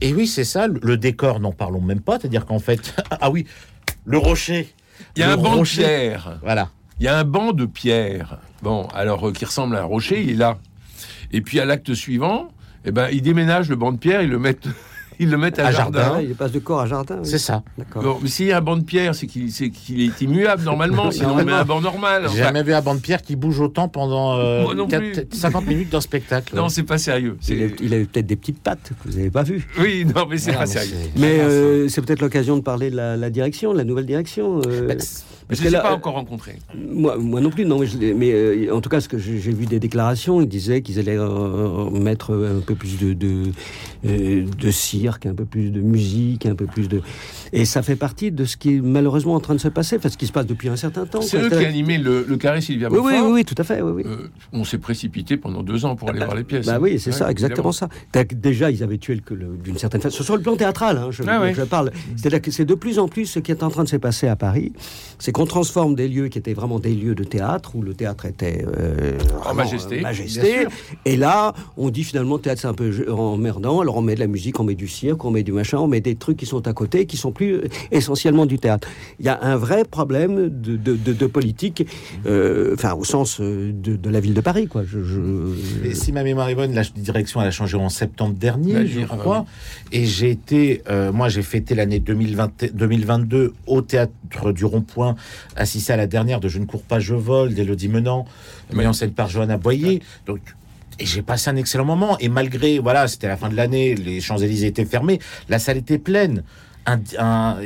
Et 0.00 0.12
oui, 0.12 0.26
c'est 0.26 0.44
ça, 0.44 0.66
le, 0.66 0.96
décor, 0.96 1.40
n'en 1.40 1.52
parlons 1.52 1.80
même 1.80 2.00
pas. 2.00 2.18
C'est-à-dire 2.18 2.46
qu'en 2.46 2.58
fait, 2.58 2.94
ah 3.10 3.30
oui, 3.30 3.46
le 4.04 4.18
rocher. 4.18 4.74
Il 5.16 5.20
y 5.20 5.22
a 5.22 5.32
un 5.32 5.36
banc 5.36 5.52
de 5.52 5.58
rocher. 5.58 5.82
pierre. 5.82 6.38
Voilà. 6.42 6.70
Il 7.00 7.04
y 7.04 7.08
a 7.08 7.16
un 7.16 7.24
banc 7.24 7.52
de 7.52 7.66
pierre. 7.66 8.38
Bon, 8.62 8.86
alors 8.94 9.28
euh, 9.28 9.32
qui 9.32 9.44
ressemble 9.44 9.76
à 9.76 9.82
un 9.82 9.84
rocher, 9.84 10.22
il 10.22 10.30
est 10.30 10.34
là. 10.34 10.58
Et 11.30 11.40
puis 11.40 11.60
à 11.60 11.64
l'acte 11.64 11.94
suivant, 11.94 12.48
eh 12.84 12.90
ben, 12.90 13.08
ils 13.12 13.22
déménagent 13.22 13.68
le 13.68 13.76
banc 13.76 13.92
de 13.92 13.98
pierre, 13.98 14.22
ils 14.22 14.30
le 14.30 14.38
mettent, 14.38 14.68
ils 15.18 15.30
le 15.30 15.36
mettent 15.36 15.58
à, 15.58 15.66
À 15.66 15.72
jardin. 15.72 16.00
jardin. 16.00 16.14
Ah, 16.18 16.22
il 16.22 16.34
passe 16.34 16.52
de 16.52 16.58
corps 16.58 16.80
à 16.80 16.86
jardin. 16.86 17.16
oui. 17.22 17.28
C'est 17.28 17.38
ça. 17.38 17.62
D'accord. 17.76 18.02
Bon, 18.02 18.18
mais 18.22 18.28
s'il 18.28 18.46
y 18.46 18.52
a 18.52 18.58
un 18.58 18.60
banc 18.60 18.76
de 18.76 18.82
pierre, 18.84 19.14
c'est 19.14 19.26
qu'il 19.26 19.50
c'est 19.52 19.70
qu'il 19.70 20.00
est 20.00 20.20
immuable 20.20 20.62
normalement, 20.64 21.10
sinon 21.12 21.36
on 21.38 21.44
met 21.44 21.52
un 21.52 21.64
banc 21.64 21.80
normal. 21.80 22.22
J'ai 22.24 22.28
Enfin, 22.28 22.42
jamais 22.44 22.62
vu 22.62 22.72
un 22.74 22.80
banc 22.82 22.94
de 22.94 23.00
pierre 23.00 23.22
qui 23.22 23.36
bouge 23.36 23.60
autant 23.60 23.88
pendant 23.88 24.36
euh, 24.38 24.62
Moi 24.62 24.74
non 24.74 24.86
quatre- 24.86 25.26
plus. 25.28 25.36
50 25.38 25.66
minutes 25.66 25.90
d'un 25.90 26.00
spectacle. 26.00 26.54
non, 26.56 26.68
c'est 26.68 26.82
pas 26.82 26.98
sérieux. 26.98 27.36
C'est- 27.40 27.54
Il 27.80 27.92
a, 27.94 27.98
il 27.98 28.06
peut-être 28.06 28.26
des 28.26 28.36
petites 28.36 28.60
pattes 28.62 28.92
que 29.02 29.08
vous 29.08 29.16
n'avez 29.16 29.30
pas 29.30 29.42
vues. 29.42 29.66
Oui, 29.78 30.04
non, 30.04 30.26
mais 30.28 30.38
c'est 30.38 30.50
Ah, 30.52 30.58
pas 30.58 30.60
mais 30.60 30.66
sérieux. 30.66 30.94
c'est- 31.14 31.20
Mais 31.20 31.40
euh, 31.40 31.88
c'est 31.88 32.02
peut-être 32.02 32.20
l'occasion 32.20 32.56
de 32.56 32.62
parler 32.62 32.90
de 32.90 32.96
la, 32.96 33.16
la 33.16 33.30
direction, 33.30 33.72
de 33.72 33.78
la 33.78 33.84
nouvelle 33.84 34.06
direction. 34.06 34.60
euh, 34.66 34.86
Bah, 34.88 34.94
parce 35.48 35.60
Je 35.60 35.64
ne 35.64 35.70
les 35.70 35.74
ai 35.74 35.78
là, 35.78 35.82
pas 35.82 35.94
encore 35.94 36.14
rencontrés. 36.14 36.56
Moi, 36.76 37.16
moi 37.16 37.40
non 37.40 37.50
plus, 37.50 37.64
non. 37.64 37.78
Mais, 37.78 37.86
je 37.86 37.98
l'ai- 37.98 38.14
mais, 38.14 38.32
euh, 38.32 38.74
en 38.74 38.80
tout 38.80 38.88
cas, 38.90 39.00
ce 39.00 39.08
que 39.08 39.18
j'ai 39.18 39.38
vu 39.38 39.66
des 39.66 39.80
déclarations, 39.80 40.40
ils 40.40 40.46
disaient 40.48 40.82
qu'ils 40.82 40.98
allaient 40.98 41.16
euh, 41.18 41.90
mettre 41.90 42.32
un 42.34 42.60
peu 42.60 42.74
plus 42.74 42.98
de, 42.98 43.12
de, 43.14 43.44
euh, 44.06 44.44
de 44.60 44.70
cirque, 44.70 45.26
un 45.26 45.34
peu 45.34 45.44
plus 45.44 45.70
de 45.70 45.80
musique, 45.80 46.46
un 46.46 46.54
peu 46.54 46.66
plus 46.66 46.88
de. 46.88 47.00
Et 47.52 47.64
ça 47.64 47.82
fait 47.82 47.96
partie 47.96 48.30
de 48.30 48.44
ce 48.44 48.56
qui 48.56 48.76
est 48.76 48.80
malheureusement 48.80 49.34
en 49.34 49.40
train 49.40 49.54
de 49.54 49.60
se 49.60 49.68
passer, 49.68 49.96
enfin, 49.96 50.08
ce 50.10 50.16
qui 50.18 50.26
se 50.26 50.32
passe 50.32 50.46
depuis 50.46 50.68
un 50.68 50.76
certain 50.76 51.06
temps. 51.06 51.22
C'est 51.22 51.40
eux 51.40 51.48
qui 51.48 51.64
animaient 51.64 51.98
le, 51.98 52.24
le 52.28 52.36
carré 52.36 52.60
Sylvia 52.60 52.88
Oui, 52.90 52.98
oui, 53.02 53.12
oui, 53.22 53.30
oui, 53.32 53.44
tout 53.44 53.54
à 53.58 53.64
fait. 53.64 53.80
Oui, 53.80 54.02
oui. 54.04 54.10
On 54.52 54.64
s'est 54.64 54.78
précipité 54.78 55.36
pendant 55.36 55.62
deux 55.62 55.84
ans 55.84 55.96
pour 55.96 56.10
aller 56.10 56.18
voir 56.22 56.34
les 56.36 56.44
pièces. 56.44 56.66
Bah 56.66 56.78
oui, 56.80 56.98
c'est 56.98 57.10
Ouais, 57.10 57.16
ça, 57.16 57.30
exactement 57.30 57.72
ça. 57.72 57.88
Déjà, 58.34 58.70
ils 58.70 58.82
avaient 58.82 58.98
tué 58.98 59.18
d'une 59.64 59.78
certaine 59.78 60.00
façon. 60.00 60.22
Sur 60.22 60.36
le 60.36 60.42
plan 60.42 60.56
théâtral, 60.56 60.98
hein, 60.98 61.08
je, 61.10 61.22
Ah 61.26 61.40
ouais. 61.40 61.54
je 61.54 61.62
parle. 61.62 61.90
C'est-à-dire 62.16 62.42
que 62.42 62.50
c'est 62.50 62.64
de 62.64 62.74
plus 62.74 62.98
en 62.98 63.08
plus 63.08 63.26
ce 63.26 63.38
qui 63.38 63.50
est 63.50 63.62
en 63.62 63.70
train 63.70 63.84
de 63.84 63.88
se 63.88 63.96
passer 63.96 64.28
à 64.28 64.36
Paris. 64.36 64.72
C'est 65.18 65.32
qu'on 65.38 65.46
transforme 65.46 65.94
des 65.94 66.08
lieux 66.08 66.26
qui 66.26 66.36
étaient 66.36 66.52
vraiment 66.52 66.80
des 66.80 66.92
lieux 66.92 67.14
de 67.14 67.22
théâtre, 67.22 67.76
où 67.76 67.82
le 67.82 67.94
théâtre 67.94 68.24
était 68.26 68.66
euh, 68.76 69.16
En 69.48 69.54
majesté, 69.54 69.98
euh, 70.00 70.02
majesté. 70.02 70.66
Et 71.04 71.16
là, 71.16 71.54
on 71.76 71.90
dit 71.90 72.02
finalement, 72.02 72.34
le 72.34 72.40
théâtre 72.40 72.60
c'est 72.62 72.66
un 72.66 72.74
peu 72.74 72.90
emmerdant, 73.08 73.80
alors 73.80 73.96
on 73.98 74.02
met 74.02 74.16
de 74.16 74.20
la 74.20 74.26
musique, 74.26 74.58
on 74.58 74.64
met 74.64 74.74
du 74.74 74.88
cirque, 74.88 75.24
on 75.24 75.30
met 75.30 75.44
du 75.44 75.52
machin, 75.52 75.78
on 75.78 75.86
met 75.86 76.00
des 76.00 76.16
trucs 76.16 76.38
qui 76.38 76.46
sont 76.46 76.66
à 76.66 76.72
côté, 76.72 77.06
qui 77.06 77.16
sont 77.16 77.30
plus 77.30 77.52
euh, 77.54 77.68
essentiellement 77.92 78.46
du 78.46 78.58
théâtre. 78.58 78.88
Il 79.20 79.26
y 79.26 79.28
a 79.28 79.38
un 79.40 79.54
vrai 79.54 79.84
problème 79.84 80.48
de, 80.48 80.74
de, 80.76 80.96
de- 80.96 81.12
de 81.12 81.26
politique, 81.26 81.86
euh, 82.26 82.74
enfin 82.74 82.94
au 82.94 83.04
sens 83.04 83.40
de, 83.40 83.70
de 83.72 84.10
la 84.10 84.18
ville 84.18 84.34
de 84.34 84.40
Paris, 84.40 84.66
quoi. 84.66 84.82
Je, 84.84 85.04
je- 85.04 85.86
Et 85.88 85.94
si 85.94 86.10
ma 86.10 86.24
mémoire 86.24 86.48
est 86.48 86.56
bonne, 86.56 86.74
la 86.74 86.82
direction 86.82 87.40
elle 87.40 87.46
a 87.46 87.52
changé 87.52 87.76
en 87.76 87.90
septembre 87.90 88.34
dernier, 88.34 88.72
Bah, 88.72 88.86
je 88.86 89.00
crois. 89.06 89.46
Et 89.92 90.04
j'ai 90.04 90.30
été, 90.32 90.82
euh, 90.90 91.12
moi 91.12 91.28
j'ai 91.28 91.42
fêté 91.42 91.76
l'année 91.76 92.00
2020 92.00 92.64
2022 92.74 93.52
au 93.68 93.82
théâtre 93.82 94.12
du 94.52 94.64
Rond-Point, 94.64 95.14
assisté 95.56 95.92
à 95.92 95.96
la 95.96 96.06
dernière 96.06 96.40
de 96.40 96.48
Je 96.48 96.58
ne 96.58 96.64
cours 96.64 96.82
pas, 96.82 96.98
je 97.00 97.14
vole 97.14 97.54
d'Élodie 97.54 97.88
Menant, 97.88 98.26
mis 98.72 98.86
en 98.86 98.92
scène 98.92 99.12
par 99.12 99.28
Johanna 99.28 99.56
Boyer. 99.56 100.00
Donc 100.26 100.40
et 101.00 101.06
j'ai 101.06 101.22
passé 101.22 101.48
un 101.50 101.54
excellent 101.56 101.84
moment. 101.84 102.18
Et 102.18 102.28
malgré, 102.28 102.80
voilà, 102.80 103.06
c'était 103.06 103.28
la 103.28 103.36
fin 103.36 103.48
de 103.48 103.54
l'année, 103.54 103.94
les 103.94 104.20
Champs-Élysées 104.20 104.66
étaient 104.66 104.84
fermés, 104.84 105.20
la 105.48 105.60
salle 105.60 105.76
était 105.76 105.98
pleine. 105.98 106.42
Un- 106.86 107.00
un- 107.18 107.58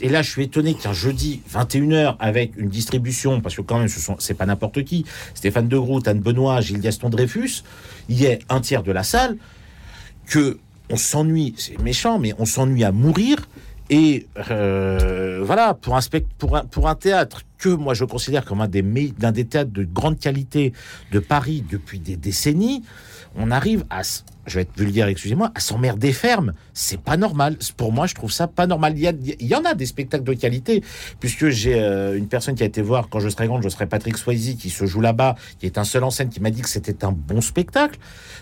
et 0.00 0.08
là, 0.08 0.22
je 0.22 0.30
suis 0.30 0.42
étonné 0.44 0.74
qu'un 0.74 0.92
jeudi 0.94 1.42
21h 1.52 2.16
avec 2.18 2.56
une 2.56 2.68
distribution, 2.70 3.40
parce 3.40 3.54
que 3.54 3.60
quand 3.60 3.78
même, 3.78 3.86
ce 3.88 4.00
sont, 4.00 4.16
c'est 4.18 4.34
pas 4.34 4.46
n'importe 4.46 4.82
qui, 4.82 5.04
Stéphane 5.34 5.68
De 5.68 5.78
Groot, 5.78 6.08
Anne 6.08 6.20
Benoît, 6.20 6.60
Gilles 6.60 6.80
Gaston 6.80 7.08
Dreyfus, 7.10 7.62
il 8.08 8.18
y 8.18 8.24
ait 8.24 8.40
un 8.48 8.60
tiers 8.60 8.82
de 8.82 8.90
la 8.90 9.02
salle, 9.04 9.36
que 10.26 10.58
on 10.90 10.96
s'ennuie, 10.96 11.54
c'est 11.58 11.78
méchant, 11.80 12.18
mais 12.18 12.34
on 12.38 12.44
s'ennuie 12.46 12.82
à 12.84 12.92
mourir. 12.92 13.36
Et 13.94 14.26
euh, 14.50 15.42
voilà, 15.44 15.74
pour 15.74 15.94
un, 15.96 16.00
pour, 16.70 16.88
un, 16.88 16.94
théâtre 16.94 17.42
que 17.58 17.68
moi 17.68 17.92
je 17.92 18.06
considère 18.06 18.42
comme 18.42 18.62
un 18.62 18.66
des, 18.66 18.80
des 18.80 19.44
théâtres 19.44 19.70
de 19.70 19.84
grande 19.84 20.18
qualité 20.18 20.72
de 21.12 21.18
Paris 21.18 21.62
depuis 21.70 21.98
des 21.98 22.16
décennies, 22.16 22.82
on 23.36 23.50
arrive 23.50 23.84
à, 23.90 24.02
je 24.46 24.54
vais 24.56 24.62
être 24.62 24.76
vulgaire, 24.76 25.06
excusez-moi, 25.08 25.50
à 25.54 25.60
s'emmerder 25.60 26.12
ferme. 26.12 26.52
C'est 26.74 27.00
pas 27.00 27.16
normal. 27.16 27.56
Pour 27.76 27.92
moi, 27.92 28.06
je 28.06 28.14
trouve 28.14 28.30
ça 28.32 28.46
pas 28.46 28.66
normal. 28.66 28.92
Il 28.96 29.02
y, 29.02 29.08
a- 29.08 29.12
il 29.40 29.46
y 29.46 29.54
en 29.54 29.64
a 29.64 29.74
des 29.74 29.86
spectacles 29.86 30.24
de 30.24 30.34
qualité, 30.34 30.82
puisque 31.20 31.48
j'ai 31.48 31.80
euh, 31.80 32.16
une 32.16 32.26
personne 32.28 32.54
qui 32.54 32.62
a 32.62 32.66
été 32.66 32.82
voir 32.82 33.08
quand 33.08 33.20
je 33.20 33.28
serai 33.28 33.46
grande, 33.46 33.62
je 33.62 33.68
serai 33.68 33.86
Patrick 33.86 34.16
Swayze, 34.18 34.56
qui 34.58 34.70
se 34.70 34.84
joue 34.86 35.00
là-bas, 35.00 35.36
qui 35.58 35.66
est 35.66 35.78
un 35.78 35.84
seul 35.84 36.04
en 36.04 36.10
scène, 36.10 36.28
qui 36.28 36.40
m'a 36.40 36.50
dit 36.50 36.62
que 36.62 36.68
c'était 36.68 37.04
un 37.04 37.12
bon 37.12 37.40
spectacle. 37.40 37.98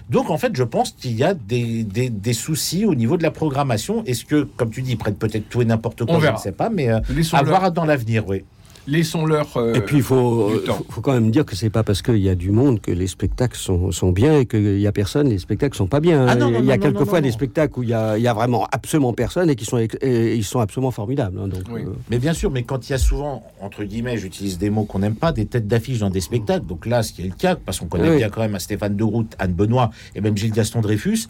Donc, 0.09 0.31
en 0.31 0.39
fait, 0.39 0.57
je 0.57 0.65
pense 0.65 0.91
qu'il 0.93 1.13
y 1.17 1.23
a 1.25 1.35
des, 1.35 1.85
des, 1.85 2.11
des 2.11 2.33
soucis 2.33 2.85
au 2.85 2.95
niveau 2.95 3.17
de 3.17 3.23
la 3.23 3.31
programmation. 3.31 4.05
Est-ce 4.07 4.25
que, 4.25 4.43
comme 4.43 4.71
tu 4.71 4.83
dis, 4.83 4.93
ils 4.93 4.99
prennent 4.99 5.15
peut-être 5.15 5.49
tout 5.49 5.63
et 5.63 5.65
n'importe 5.65 6.05
quoi, 6.05 6.15
On 6.17 6.19
je 6.19 6.23
verra. 6.25 6.37
ne 6.37 6.43
sais 6.43 6.53
pas, 6.53 6.69
mais 6.71 6.89
euh, 6.89 6.99
à 7.33 7.43
voir 7.51 7.71
dans 7.73 7.85
l'avenir, 7.85 8.27
oui. 8.27 8.45
Laissons-leur, 8.87 9.57
euh, 9.57 9.75
Et 9.75 9.81
puis 9.81 9.99
il 9.99 10.03
faut, 10.03 10.59
temps. 10.61 10.75
faut, 10.75 10.87
faut 10.89 11.01
quand 11.01 11.13
même 11.13 11.31
dire 11.31 11.45
que 11.45 11.55
c'est 11.57 11.71
pas 11.71 11.83
parce 11.83 12.03
qu'il 12.03 12.19
y 12.19 12.29
a 12.29 12.35
du 12.35 12.51
monde 12.51 12.81
que 12.81 12.91
les 12.91 13.07
spectacles 13.07 13.57
sont, 13.57 13.91
sont 13.93 14.11
bien 14.13 14.39
et 14.41 14.47
qu'il 14.47 14.79
y 14.81 14.87
a 14.87 14.93
personne, 14.93 15.29
les 15.29 15.39
spectacles 15.39 15.77
sont 15.77 15.87
pas 15.87 16.01
bien. 16.01 16.27
Ah 16.29 16.35
non, 16.35 16.51
non, 16.51 16.59
il 16.61 16.67
y 16.67 16.73
a 16.73 16.77
non, 16.77 16.85
non, 16.85 16.91
quelquefois 16.93 17.21
non, 17.21 17.27
des 17.27 17.33
spectacles 17.33 17.79
où 17.79 17.83
il 17.83 17.91
y 17.91 17.95
a, 17.95 18.17
il 18.19 18.23
y 18.23 18.29
a 18.29 18.33
vraiment 18.35 18.67
absolument 18.73 19.13
personne 19.13 19.51
et 19.51 19.57
qui 19.57 19.65
sont, 19.65 19.79
et 19.79 20.35
ils 20.37 20.45
sont 20.45 20.61
absolument 20.61 20.91
formidables. 20.91 21.39
hein, 21.39 21.49
donc, 21.49 21.63
Oui. 21.71 21.83
euh, 21.85 21.91
Mais 22.11 22.19
bien 22.19 22.33
sûr, 22.33 22.51
mais 22.51 22.63
quand 22.63 22.89
il 22.89 22.93
y 22.93 22.95
a 22.95 22.99
souvent, 22.99 23.45
entre 23.61 23.85
guillemets, 23.85 24.17
j'utilise 24.19 24.59
des 24.59 24.71
mots 24.71 24.85
qu'on 24.85 25.01
n'aime 25.01 25.17
pas, 25.17 25.33
des 25.33 25.47
têtes 25.47 25.69
d'affiche 25.69 25.99
dans 25.99 26.11
des 26.11 26.21
spectacles, 26.21 26.67
donc 26.67 26.87
là, 26.87 27.03
ce 27.03 27.13
qui 27.13 27.23
est 27.23 27.27
le 27.29 27.35
cas, 27.35 27.57
parce 27.57 27.79
qu'on 27.81 27.87
connaît 27.87 28.11
Oui. 28.11 28.17
bien 28.17 28.29
quand 28.31 28.41
même 28.41 28.55
à 28.55 28.59
Stéphane 28.61 28.97
De 28.97 29.05
Groot, 29.05 29.35
Anne 29.39 29.53
Benoît 29.53 29.91
et 30.15 30.21
même 30.21 30.37
Gilles 30.37 30.53
Gaston 30.53 30.81
Dreyfus, 30.81 31.27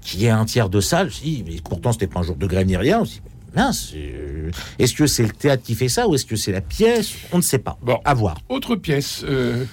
qui 0.00 0.26
est 0.26 0.30
un 0.30 0.44
tiers 0.44 0.68
de 0.68 0.80
salle, 0.80 1.08
dis, 1.08 1.42
mais 1.46 1.54
pourtant 1.64 1.92
c'était 1.92 2.06
pas 2.06 2.20
un 2.20 2.22
jour 2.22 2.36
de 2.36 2.46
grève 2.46 2.66
ni 2.66 2.76
rien, 2.76 3.02
mais 3.02 3.08
mince, 3.54 3.92
euh, 3.94 4.50
est-ce 4.78 4.94
que 4.94 5.06
c'est 5.06 5.22
le 5.22 5.30
théâtre 5.30 5.62
qui 5.62 5.74
fait 5.74 5.88
ça 5.88 6.08
ou 6.08 6.14
est-ce 6.14 6.26
que 6.26 6.36
c'est 6.36 6.52
la 6.52 6.60
pièce? 6.60 7.12
On 7.32 7.38
ne 7.38 7.42
sait 7.42 7.58
pas. 7.58 7.78
Bon. 7.82 8.00
à 8.04 8.14
voir. 8.14 8.36
autre 8.48 8.76
pièce. 8.76 9.22
Euh, 9.24 9.64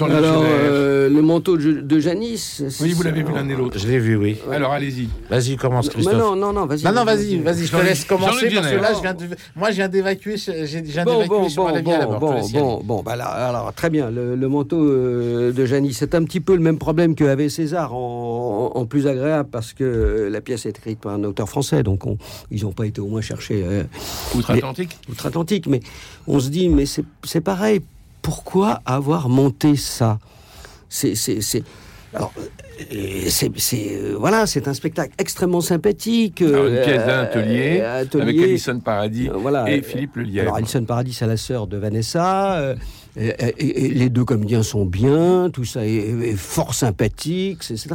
Alors, 0.00 0.44
euh, 0.46 1.08
le 1.08 1.20
manteau 1.22 1.56
de, 1.56 1.80
de 1.80 1.98
Janice. 2.00 2.62
oui, 2.80 2.92
vous 2.92 3.02
l'avez 3.02 3.22
vu 3.22 3.32
l'un 3.34 3.48
et 3.48 3.54
l'autre. 3.56 3.78
Je 3.78 3.86
l'ai 3.88 3.98
vu, 3.98 4.16
oui. 4.16 4.36
Alors, 4.50 4.72
allez-y. 4.72 5.08
Vas-y, 5.28 5.56
commence, 5.56 5.88
Christophe. 5.88 6.14
non, 6.16 6.36
non, 6.36 6.52
non, 6.52 6.66
vas-y. 6.66 6.84
Non, 6.84 6.92
non, 6.92 7.04
vas-y, 7.04 7.38
vas-y, 7.38 7.66
je 7.66 7.72
te 7.76 7.82
laisse 7.82 8.04
commencer 8.04 8.50
parce 8.54 8.68
que 8.70 8.76
là, 8.76 8.94
je 8.94 9.00
viens 9.00 9.14
de, 9.14 9.24
moi, 9.56 9.70
je 9.70 9.76
viens 9.76 9.88
d'évacuer, 9.88 10.36
j'ai 10.36 10.80
viens 10.82 11.04
Bon, 11.04 11.26
bon, 11.26 11.48
sur 11.48 11.64
bon, 11.64 11.68
à 11.68 11.72
la 11.72 11.82
bon, 11.82 11.90
mort. 11.98 12.18
bon, 12.20 12.48
bon, 12.52 12.80
bon, 12.84 13.02
bah 13.02 13.16
là, 13.16 13.24
alors 13.26 13.72
très 13.74 13.90
bien. 13.90 14.10
Le, 14.10 14.36
le 14.36 14.48
manteau 14.48 14.80
euh, 14.82 15.52
de 15.52 15.66
Janice, 15.66 15.98
c'est 15.98 16.14
un 16.14 16.24
petit 16.24 16.40
peu 16.40 16.54
le 16.54 16.62
même 16.62 16.78
problème 16.78 17.14
qu'avait 17.14 17.48
César, 17.48 17.92
en, 17.94 18.70
en 18.74 18.86
plus 18.86 19.06
agréable 19.06 19.48
parce 19.50 19.72
que 19.72 20.28
la 20.30 20.40
pièce 20.40 20.66
est 20.66 20.78
écrite 20.78 21.00
par 21.00 21.14
un 21.14 21.24
auteur 21.24 21.48
français, 21.48 21.82
donc 21.82 22.06
on- 22.06 22.16
ils 22.50 22.62
n'ont 22.62 22.72
pas 22.72 22.86
été 22.86 23.00
au 23.00 23.06
moins 23.08 23.20
chercher 23.20 23.62
euh, 23.66 23.82
Outre-Atlantique. 24.36 24.96
outre-Atlantique. 25.10 25.66
Mais 25.66 25.80
on 26.26 26.38
se 26.40 26.48
dit, 26.48 26.68
mais 26.68 26.86
c'est 26.86 27.04
c'est 27.24 27.40
pareil. 27.40 27.80
Pourquoi 28.22 28.80
avoir 28.84 29.28
monté 29.28 29.76
ça 29.76 30.18
C'est 30.88 31.14
c'est- 31.14 31.62
euh, 32.92 33.28
euh, 33.72 34.16
voilà, 34.18 34.46
c'est 34.46 34.66
un 34.66 34.74
spectacle 34.74 35.12
extrêmement 35.18 35.60
sympathique. 35.60 36.42
Alors, 36.42 36.66
une 36.66 36.74
euh, 36.76 36.84
pièce 36.84 37.06
d'un 37.06 37.20
atelier, 37.20 37.80
atelier. 37.80 38.22
avec 38.22 38.38
Alison 38.40 38.80
Paradis 38.80 39.28
voilà. 39.32 39.70
et 39.70 39.82
Philippe 39.82 40.16
Le 40.16 40.22
Lièvre. 40.24 40.42
Alors, 40.48 40.56
Alison 40.56 40.84
Paradis, 40.84 41.12
c'est 41.12 41.26
la 41.26 41.36
sœur 41.36 41.66
de 41.66 41.76
Vanessa. 41.76 42.74
Et, 43.20 43.34
et- 43.58 43.84
et 43.86 43.88
les 43.90 44.08
deux 44.08 44.24
comédiens 44.24 44.62
sont 44.62 44.84
bien, 44.86 45.50
tout 45.52 45.64
ça 45.64 45.84
est, 45.86 45.90
est 46.30 46.36
fort 46.36 46.74
sympathique, 46.74 47.58
etc. 47.70 47.88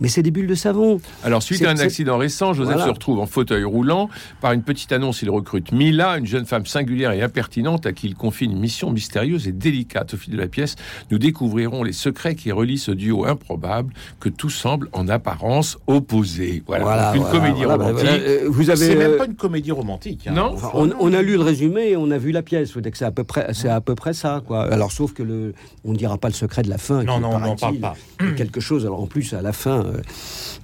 Mais 0.00 0.08
c'est 0.08 0.22
des 0.22 0.30
bulles 0.30 0.46
de 0.46 0.54
savon. 0.54 1.00
Alors, 1.24 1.42
suite 1.42 1.62
à 1.64 1.70
un 1.70 1.78
accident 1.78 2.16
récent, 2.18 2.52
Joseph 2.52 2.74
Voilà. 2.74 2.86
se 2.88 2.92
retrouve 2.92 3.18
en 3.20 3.26
fauteuil 3.26 3.64
roulant. 3.64 4.08
Par 4.40 4.52
une 4.52 4.62
petite 4.62 4.92
annonce, 4.92 5.22
il 5.22 5.30
recrute 5.30 5.72
Mila, 5.72 6.18
une 6.18 6.26
jeune 6.26 6.46
femme 6.46 6.66
singulière 6.66 7.12
et 7.12 7.22
impertinente 7.22 7.86
à 7.86 7.92
qui 7.92 8.06
il 8.08 8.14
confie 8.14 8.44
une 8.46 8.58
mission 8.58 8.90
mystérieuse 8.90 9.46
et 9.48 9.52
délicate. 9.52 10.14
Au 10.14 10.16
fil 10.16 10.32
de 10.34 10.38
la 10.38 10.48
pièce, 10.48 10.76
nous 11.10 11.18
découvrirons 11.18 11.82
les 11.82 11.92
secrets 11.92 12.34
qui 12.34 12.50
relient 12.52 12.78
ce 12.78 12.90
duo 12.92 13.24
improbable 13.26 13.92
que 14.20 14.28
tout 14.28 14.50
semble 14.50 14.88
en 14.92 15.08
apparence 15.08 15.78
opposé. 15.86 16.62
Voilà, 16.66 17.12
une 17.14 17.20
voilà, 17.22 17.30
comédie 17.38 17.62
voilà, 17.64 17.76
bah, 17.78 17.84
romantique. 17.86 18.08
voilà, 18.08 18.22
euh, 18.22 18.44
vous 18.48 18.70
avez. 18.70 18.86
C'est 18.86 18.96
même 18.96 19.12
euh, 19.12 19.18
pas 19.18 19.26
une 19.26 19.34
comédie 19.34 19.72
romantique. 19.72 20.26
hein. 20.26 20.32
Non. 20.32 20.50
Enfin, 20.54 20.70
on, 20.74 20.90
on 20.98 21.12
a 21.12 21.22
lu 21.22 21.34
le 21.34 21.42
résumé 21.42 21.90
et 21.90 21.96
on 21.96 22.10
a 22.10 22.18
vu 22.18 22.32
la 22.32 22.42
pièce. 22.42 22.72
C'est 22.94 23.04
à 23.04 23.10
peu 23.10 23.24
près, 23.24 23.48
c'est 23.52 23.68
à 23.68 23.80
peu 23.80 23.94
près 23.94 24.12
ça, 24.14 24.42
quoi. 24.50 24.62
Alors, 24.72 24.90
sauf 24.90 25.12
que 25.12 25.22
le, 25.22 25.54
on 25.84 25.92
ne 25.92 25.96
dira 25.96 26.18
pas 26.18 26.26
le 26.28 26.34
secret 26.34 26.62
de 26.62 26.68
la 26.70 26.78
fin. 26.78 27.04
Non, 27.04 27.20
non, 27.20 27.30
on 27.34 27.38
n'en 27.38 27.54
parle 27.54 27.76
est 27.76 28.34
Quelque 28.36 28.60
chose. 28.60 28.84
Alors, 28.84 29.00
en 29.00 29.06
plus, 29.06 29.32
à 29.32 29.42
la 29.42 29.52
fin, 29.52 29.84
euh, 29.86 30.00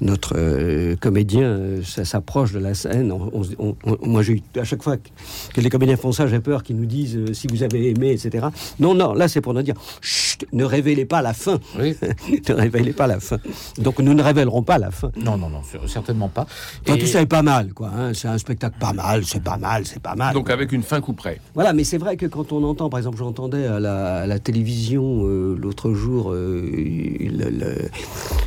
notre 0.01 0.35
euh, 0.37 0.97
comédien 0.97 1.43
euh, 1.45 1.83
ça 1.85 2.05
s'approche 2.05 2.53
de 2.53 2.59
la 2.59 2.75
scène. 2.75 3.13
On- 3.13 3.31
on- 3.33 3.43
on- 3.59 3.77
on- 3.85 4.07
moi, 4.09 4.23
j'ai 4.23 4.33
eu 4.35 4.43
à 4.59 4.65
chaque 4.65 4.83
fois 4.83 4.97
que, 4.97 5.61
les 5.61 5.71
comédiens 5.71 5.97
font 5.97 6.11
ça, 6.11 6.27
j'ai 6.27 6.41
peur 6.41 6.65
qu'ils 6.65 6.77
nous 6.77 6.87
disent 6.87 7.17
euh, 7.17 7.33
si 7.33 7.47
vous 7.47 7.63
avez 7.63 7.91
aimé, 7.91 8.11
etc. 8.11 8.49
Non, 8.81 8.95
non. 8.95 9.15
Là, 9.15 9.29
c'est 9.29 9.41
pour 9.41 9.55
nous 9.55 9.63
dire, 9.63 9.77
Chut, 10.01 10.45
ne 10.53 10.65
révélez 10.65 11.05
pas 11.05 11.23
la 11.23 11.33
fin. 11.33 11.59
Oui. 11.79 11.97
ne 12.49 12.55
révélez 12.55 12.93
pas 12.93 13.07
la 13.07 13.21
fin. 13.21 13.39
Donc, 13.79 14.01
nous 14.01 14.15
ne 14.15 14.23
révélerons 14.23 14.63
pas 14.65 14.79
la 14.79 14.91
fin. 14.91 15.11
Non, 15.17 15.37
non, 15.39 15.49
non, 15.49 15.61
cer- 15.61 15.87
certainement 15.87 16.29
pas. 16.29 16.47
Enfin, 16.83 16.97
Et- 16.97 16.99
tout 16.99 17.07
ça 17.07 17.23
est 17.23 17.27
pas 17.27 17.43
mal, 17.43 17.73
quoi. 17.73 17.91
hein. 17.97 18.13
C'est 18.15 18.29
un 18.29 18.39
spectacle 18.39 18.77
pas 18.81 18.93
mal, 18.93 19.25
c'est 19.25 19.43
pas 19.43 19.57
mal, 19.59 19.87
c'est 19.87 20.03
pas 20.03 20.17
mal. 20.17 20.35
Donc, 20.35 20.51
avec 20.51 20.73
une 20.73 20.83
fin 20.83 21.01
coup 21.01 21.13
près. 21.13 21.41
Voilà, 21.55 21.73
mais 21.73 21.85
c'est 21.85 21.99
vrai 21.99 22.17
que 22.17 22.27
quand 22.27 22.51
on 22.53 22.65
entend, 22.65 22.89
par 22.91 22.99
exemple, 22.99 23.19
j'entendais 23.19 23.66
à 23.67 23.81
la, 23.81 24.17
à 24.23 24.27
la 24.27 24.39
télévision 24.39 25.23
euh, 25.27 25.57
l'autre 25.59 25.93
jour 25.93 26.33
euh, 26.33 26.71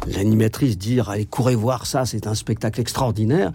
l'animatrice 0.08 0.77
dire 0.77 1.10
Allez, 1.10 1.25
courez 1.25 1.55
voir 1.55 1.86
ça, 1.86 2.05
c'est 2.05 2.27
un 2.27 2.36
spectacle 2.36 2.79
extraordinaire. 2.82 3.51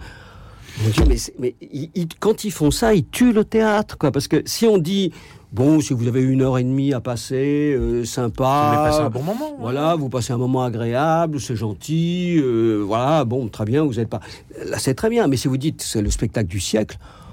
On 0.85 0.89
dit, 0.89 1.03
mais, 1.07 1.15
mais 1.39 1.55
ils- 1.61 1.89
ils- 1.95 2.07
quand 2.19 2.43
ils 2.43 2.51
font 2.51 2.69
ça, 2.69 2.93
ils 2.93 3.05
tuent 3.07 3.31
le 3.31 3.45
théâtre, 3.45 3.97
quoi. 3.97 4.11
Parce 4.11 4.27
que 4.27 4.41
si 4.45 4.65
on 4.65 4.77
dit 4.77 5.11
Bon, 5.53 5.79
si 5.79 5.93
vous 5.93 6.05
avez 6.05 6.21
une 6.21 6.41
heure 6.41 6.57
et 6.57 6.63
demie 6.65 6.91
à 6.91 6.99
passer, 6.99 7.73
euh, 7.77 7.99
Vous 7.99 8.05
sympa. 8.05 8.71
voulez 8.73 8.89
passer 8.89 8.99
un 9.03 9.09
bon 9.09 9.23
moment 9.23 9.51
hein. 9.53 9.57
Voilà, 9.61 9.95
vous 9.95 10.09
passez 10.09 10.33
un 10.33 10.37
moment 10.37 10.63
agréable, 10.65 11.39
c'est 11.39 11.55
gentil, 11.55 12.35
euh, 12.43 12.83
voilà, 12.85 13.23
bon, 13.23 13.47
très 13.47 13.63
bien, 13.63 13.83
vous 13.83 13.93
n'êtes 13.93 14.09
pas. 14.09 14.19
Là, 14.65 14.77
c'est 14.79 14.95
très 14.95 15.09
bien, 15.09 15.27
mais 15.27 15.37
si 15.37 15.47
vous 15.47 15.55
dites 15.55 15.81
c'est 15.81 16.01
le 16.01 16.09
spectacle 16.09 16.49
du 16.49 16.59
siècle. 16.59 16.97
Mon 16.99 17.24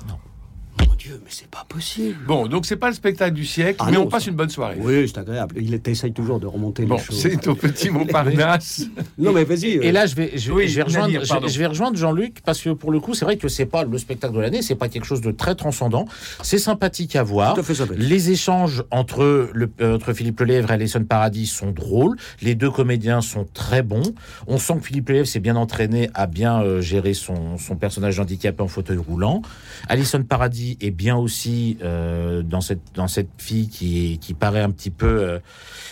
Dieu, 1.12 1.20
mais 1.25 1.31
c'est 1.31 1.48
pas 1.51 1.64
possible. 1.68 2.16
Bon, 2.27 2.46
donc 2.46 2.66
c'est 2.66 2.77
pas 2.77 2.88
le 2.88 2.94
spectacle 2.94 3.35
du 3.35 3.44
siècle, 3.44 3.77
Ah 3.81 3.87
mais 3.87 3.92
non, 3.92 4.03
on 4.03 4.07
passe 4.09 4.25
ça- 4.25 4.31
une 4.31 4.37
bonne 4.37 4.48
soirée. 4.51 4.77
Oui, 4.79 5.07
c'est 5.09 5.18
agréable. 5.18 5.57
Il 5.61 5.79
essaye 5.87 6.12
toujours 6.12 6.40
de 6.40 6.46
remonter 6.46 6.85
Bon, 6.85 6.96
les 6.96 7.03
choses. 7.03 7.18
c'est 7.20 7.46
au 7.48 7.55
petit 7.55 7.90
Montparnasse. 7.90 8.87
Non, 9.18 9.33
mais 9.33 9.44
vas-y. 9.44 9.72
Et 9.77 9.88
euh, 9.88 9.92
là, 9.92 10.07
je 10.07 10.14
vais, 10.14 10.33
je, 10.37 10.51
Oui, 10.53 10.68
je 10.68 10.77
vais 10.77 10.83
rejoindre, 10.83 11.12
Nadir, 11.12 11.29
pardon. 11.29 11.46
je, 11.48 11.53
je 11.53 11.59
vais 11.59 11.66
rejoindre 11.66 11.96
Jean-Luc 11.96 12.40
parce 12.44 12.61
que 12.61 12.70
pour 12.70 12.90
le 12.90 12.98
coup, 13.01 13.14
c'est 13.14 13.25
vrai 13.25 13.37
que 13.37 13.48
c'est 13.48 13.66
pas 13.66 13.85
le 13.85 13.98
spectacle 13.98 14.35
de 14.35 14.40
l'année, 14.40 14.62
c'est 14.62 14.75
pas 14.75 14.88
quelque 14.88 15.05
chose 15.05 15.20
de 15.20 15.31
très 15.31 15.55
transcendant. 15.55 16.07
C'est 16.42 16.59
sympathique 16.59 17.14
à 17.16 17.22
voir. 17.22 17.55
Tout 17.55 17.61
à 17.61 17.62
fait 17.62 17.75
sympathique. 17.75 18.03
Les 18.03 18.31
échanges 18.31 18.83
entre, 18.90 19.51
le, 19.53 19.70
euh, 19.81 19.96
entre 19.96 20.12
Philippe 20.12 20.40
Lelièvre 20.40 20.70
et 20.70 20.75
Alison 20.75 21.05
Paradis 21.05 21.46
sont 21.46 21.70
drôles. 21.72 22.16
Les 22.40 22.55
deux 22.55 22.70
comédiens 22.70 23.20
sont 23.20 23.46
très 23.53 23.83
bons. 23.83 24.03
On 24.46 24.59
sent 24.59 24.75
que 24.81 24.87
Philippe 24.87 25.09
Lelièvre 25.11 25.27
s'est 25.29 25.40
bien 25.40 25.57
entraîné 25.57 26.09
à 26.14 26.27
bien 26.27 26.62
euh, 26.62 26.81
gérer 26.81 27.14
son, 27.14 27.59
son 27.59 27.77
personnage 27.77 28.18
handicapé 28.18 28.62
en 28.62 28.68
fauteuil 28.68 28.96
roulant. 28.98 29.42
Alison 29.88 30.22
Paradis 30.22 30.79
est 30.81 30.90
bien 30.90 31.02
bien 31.03 31.17
aussi 31.17 31.79
euh, 31.83 32.43
dans 32.43 32.61
cette 32.61 32.87
dans 32.95 33.09
cette 33.09 33.35
fille 33.38 33.69
qui 33.69 34.19
qui 34.21 34.35
paraît 34.35 34.61
un 34.61 34.71
petit 34.71 34.91
peu 34.91 35.07
euh, 35.07 35.38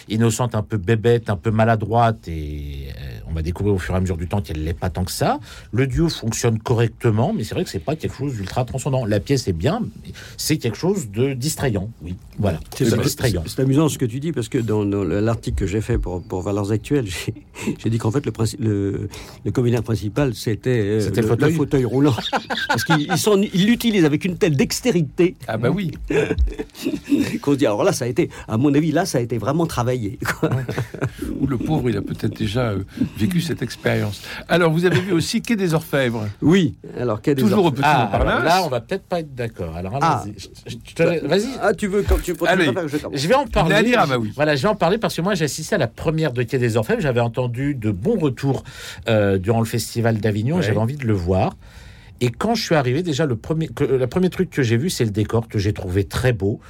innocente, 0.09 0.55
un 0.55 0.62
peu 0.62 0.77
bébête, 0.77 1.31
un 1.31 1.37
peu 1.37 1.51
maladroite 1.51 2.29
et 2.29 2.88
euh, 2.90 3.29
on 3.29 3.33
va 3.33 3.42
découvrir 3.42 3.75
au 3.75 3.79
fur 3.79 3.94
et 3.94 3.96
à 3.96 4.01
mesure 4.01 4.16
du 4.16 4.29
temps 4.29 4.40
qu'elle 4.40 4.62
l'est 4.62 4.73
pas 4.85 4.88
tant 4.88 5.05
que 5.05 5.11
ça. 5.11 5.40
Le 5.73 5.88
duo 5.88 6.09
fonctionne 6.09 6.59
correctement, 6.61 7.33
mais 7.33 7.42
c'est 7.42 7.55
vrai 7.57 7.64
que 7.64 7.70
c'est 7.70 7.81
pas 7.90 7.96
quelque 7.96 8.14
chose 8.16 8.35
d'ultra 8.35 8.64
transcendant. 8.64 9.05
La 9.05 9.18
pièce 9.18 9.49
est 9.49 9.53
bien, 9.66 9.81
mais 10.05 10.12
c'est 10.37 10.59
quelque 10.59 10.77
chose 10.77 11.11
de 11.11 11.33
distrayant. 11.33 11.90
Oui, 12.03 12.14
voilà, 12.38 12.61
C'est 12.77 12.96
distrayant. 13.03 13.42
c'est 13.46 13.61
amusant 13.61 13.88
ce 13.88 13.99
que 13.99 14.05
tu 14.05 14.20
dis 14.20 14.31
parce 14.31 14.49
que 14.49 14.59
dans, 14.59 14.85
dans 14.85 15.03
l'article 15.03 15.59
que 15.59 15.66
j'ai 15.66 15.81
fait 15.81 15.99
pour, 15.99 16.23
pour 16.23 16.42
Valeurs 16.42 16.70
Actuelles, 16.70 17.09
j'ai 17.83 17.90
dit 17.90 17.99
qu'en 17.99 18.12
fait 18.12 18.25
le, 18.27 18.33
le, 18.61 19.09
le 19.44 19.51
comédien 19.51 19.83
principal 19.83 20.35
c'était 20.35 20.70
euh, 20.70 21.01
C'était 21.01 21.23
le 21.23 21.51
fauteuil. 21.53 21.85
roulant 21.85 22.14
parce 22.68 22.85
qu'il 22.85 23.66
l'utilise 23.66 24.05
avec 24.05 24.25
une 24.25 24.37
telle 24.37 24.57
dextérité 24.57 24.99
Ah 25.48 25.56
bah 25.56 25.70
oui. 25.70 25.92
qu'on 27.42 27.52
se 27.52 27.56
dit 27.58 27.66
alors 27.66 27.84
là 27.84 27.92
ça 27.92 28.04
a 28.04 28.08
été 28.08 28.30
à 28.48 28.56
mon 28.56 28.72
avis 28.74 28.92
là 28.92 29.04
ça 29.06 29.18
a 29.18 29.20
été 29.20 29.38
vraiment 29.38 29.66
travaillé. 29.66 30.18
Ou 31.40 31.46
le 31.46 31.58
pauvre, 31.58 31.88
il 31.90 31.96
a 31.96 32.02
peut-être 32.02 32.36
déjà 32.36 32.70
euh, 32.70 32.84
vécu 33.16 33.40
cette 33.40 33.62
expérience. 33.62 34.22
Alors, 34.48 34.70
vous 34.70 34.84
avez 34.84 35.00
vu 35.00 35.12
aussi 35.12 35.40
Quai 35.42 35.56
des 35.56 35.74
Orfèvres. 35.74 36.26
Oui. 36.42 36.74
Alors 36.98 37.20
quel 37.22 37.36
Toujours 37.36 37.64
au 37.66 37.70
Petit 37.70 37.82
Ah, 37.84 38.10
là, 38.44 38.62
on 38.64 38.68
va 38.68 38.80
peut-être 38.80 39.04
pas 39.04 39.20
être 39.20 39.34
d'accord. 39.34 39.76
Alors, 39.76 39.98
Ah. 40.02 40.24
vas-y. 41.24 41.48
Ah 41.62 41.72
tu 41.74 41.86
veux 41.86 42.02
quand 42.02 42.20
tu, 42.22 42.34
tu 42.34 42.46
Allez. 42.46 42.72
que 42.72 42.88
je 42.88 42.96
Je 43.12 43.28
vais 43.28 43.34
en 43.34 43.46
parler. 43.46 43.74
Nali 43.74 43.94
Ramaoui. 43.96 44.32
Voilà, 44.34 44.54
je 44.56 44.62
vais 44.62 44.68
en 44.68 44.74
parler 44.74 44.98
parce 44.98 45.16
que 45.16 45.22
moi 45.22 45.34
j'ai 45.34 45.44
assisté 45.44 45.74
à 45.74 45.78
la 45.78 45.88
première 45.88 46.32
de 46.32 46.42
Quai 46.42 46.58
des 46.58 46.76
Orfèvres. 46.76 47.00
J'avais 47.00 47.20
entendu 47.20 47.74
de 47.74 47.90
bons 47.90 48.18
retours 48.18 48.64
euh, 49.08 49.38
durant 49.38 49.60
le 49.60 49.66
festival 49.66 50.18
d'Avignon. 50.18 50.56
Ouais. 50.56 50.62
J'avais 50.62 50.78
envie 50.78 50.96
de 50.96 51.06
le 51.06 51.14
voir. 51.14 51.56
Et 52.20 52.30
quand 52.30 52.54
je 52.54 52.62
suis 52.62 52.74
arrivé, 52.74 53.02
déjà 53.02 53.24
le 53.26 53.37
premier, 53.37 53.68
que, 53.68 53.85
le 53.85 54.06
premier 54.06 54.30
truc 54.30 54.50
que 54.50 54.62
j'ai 54.62 54.76
vu, 54.76 54.90
c'est 54.90 55.04
le 55.04 55.11
décor 55.11 55.48
que 55.48 55.59
j'ai 55.59 55.72
trouvé 55.72 56.04
très 56.04 56.33
beau. 56.33 56.61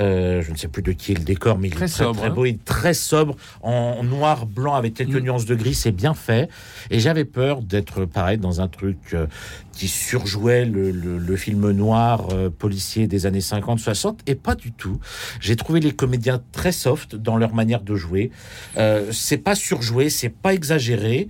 Euh, 0.00 0.42
je 0.42 0.50
ne 0.50 0.56
sais 0.56 0.66
plus 0.66 0.82
de 0.82 0.90
qui 0.90 1.12
est 1.12 1.14
le 1.18 1.22
décor, 1.22 1.56
mais 1.56 1.68
il 1.68 1.74
Très 1.74 1.84
est 1.84 1.88
très, 1.88 2.04
sobre, 2.04 2.18
très 2.20 2.26
hein. 2.28 2.30
beau, 2.34 2.44
il 2.46 2.54
est 2.54 2.64
très 2.64 2.94
sobre, 2.94 3.36
en 3.62 4.02
noir, 4.02 4.44
blanc, 4.46 4.74
avec 4.74 4.94
quelques 4.94 5.14
Mm. 5.14 5.20
nuances 5.24 5.44
de 5.46 5.54
gris, 5.54 5.74
c'est 5.74 5.92
bien 5.92 6.14
fait. 6.14 6.48
Et 6.90 6.98
j'avais 6.98 7.24
peur 7.24 7.62
d'être 7.62 8.04
pareil 8.04 8.38
dans 8.38 8.60
un 8.60 8.66
truc 8.66 8.96
euh, 9.12 9.26
qui 9.72 9.86
surjouait 9.86 10.64
le, 10.64 10.90
le- 10.90 11.18
le 11.18 11.36
film 11.36 11.70
noir 11.70 12.26
euh, 12.32 12.50
policier 12.50 13.06
des 13.06 13.26
années 13.26 13.38
50-60, 13.38 14.18
et 14.26 14.34
pas 14.34 14.56
du 14.56 14.72
tout. 14.72 14.98
J'ai 15.40 15.54
trouvé 15.54 15.78
les 15.78 15.92
comédiens 15.92 16.40
très 16.50 16.72
soft 16.72 17.14
dans 17.14 17.36
leur 17.36 17.54
manière 17.54 17.82
de 17.82 17.94
jouer. 17.94 18.32
Euh, 18.76 19.12
c'est 19.12 19.38
pas 19.38 19.54
surjoué, 19.54 20.10
c'est 20.10 20.28
pas 20.28 20.54
exagéré. 20.54 21.28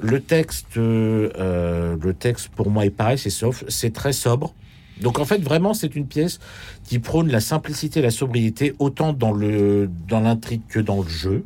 Le 0.00 0.20
texte, 0.20 0.76
euh, 0.76 1.30
euh, 1.38 1.96
le 2.02 2.14
texte 2.14 2.48
pour 2.48 2.70
moi 2.70 2.84
est 2.84 2.90
pareil, 2.90 3.18
c'est 3.18 3.30
soft, 3.30 3.64
c'est 3.68 3.92
très 3.92 4.12
sobre. 4.12 4.54
Donc 5.00 5.18
en 5.18 5.24
fait 5.26 5.42
vraiment 5.42 5.74
c'est 5.74 5.94
une 5.94 6.06
pièce 6.06 6.38
qui 6.84 6.98
prône 6.98 7.28
la 7.30 7.40
simplicité 7.40 8.00
et 8.00 8.02
la 8.02 8.10
sobriété 8.10 8.74
autant 8.78 9.12
dans 9.12 9.32
le 9.32 9.90
dans 10.08 10.20
l'intrigue 10.20 10.62
que 10.68 10.80
dans 10.80 11.02
le 11.02 11.08
jeu. 11.08 11.44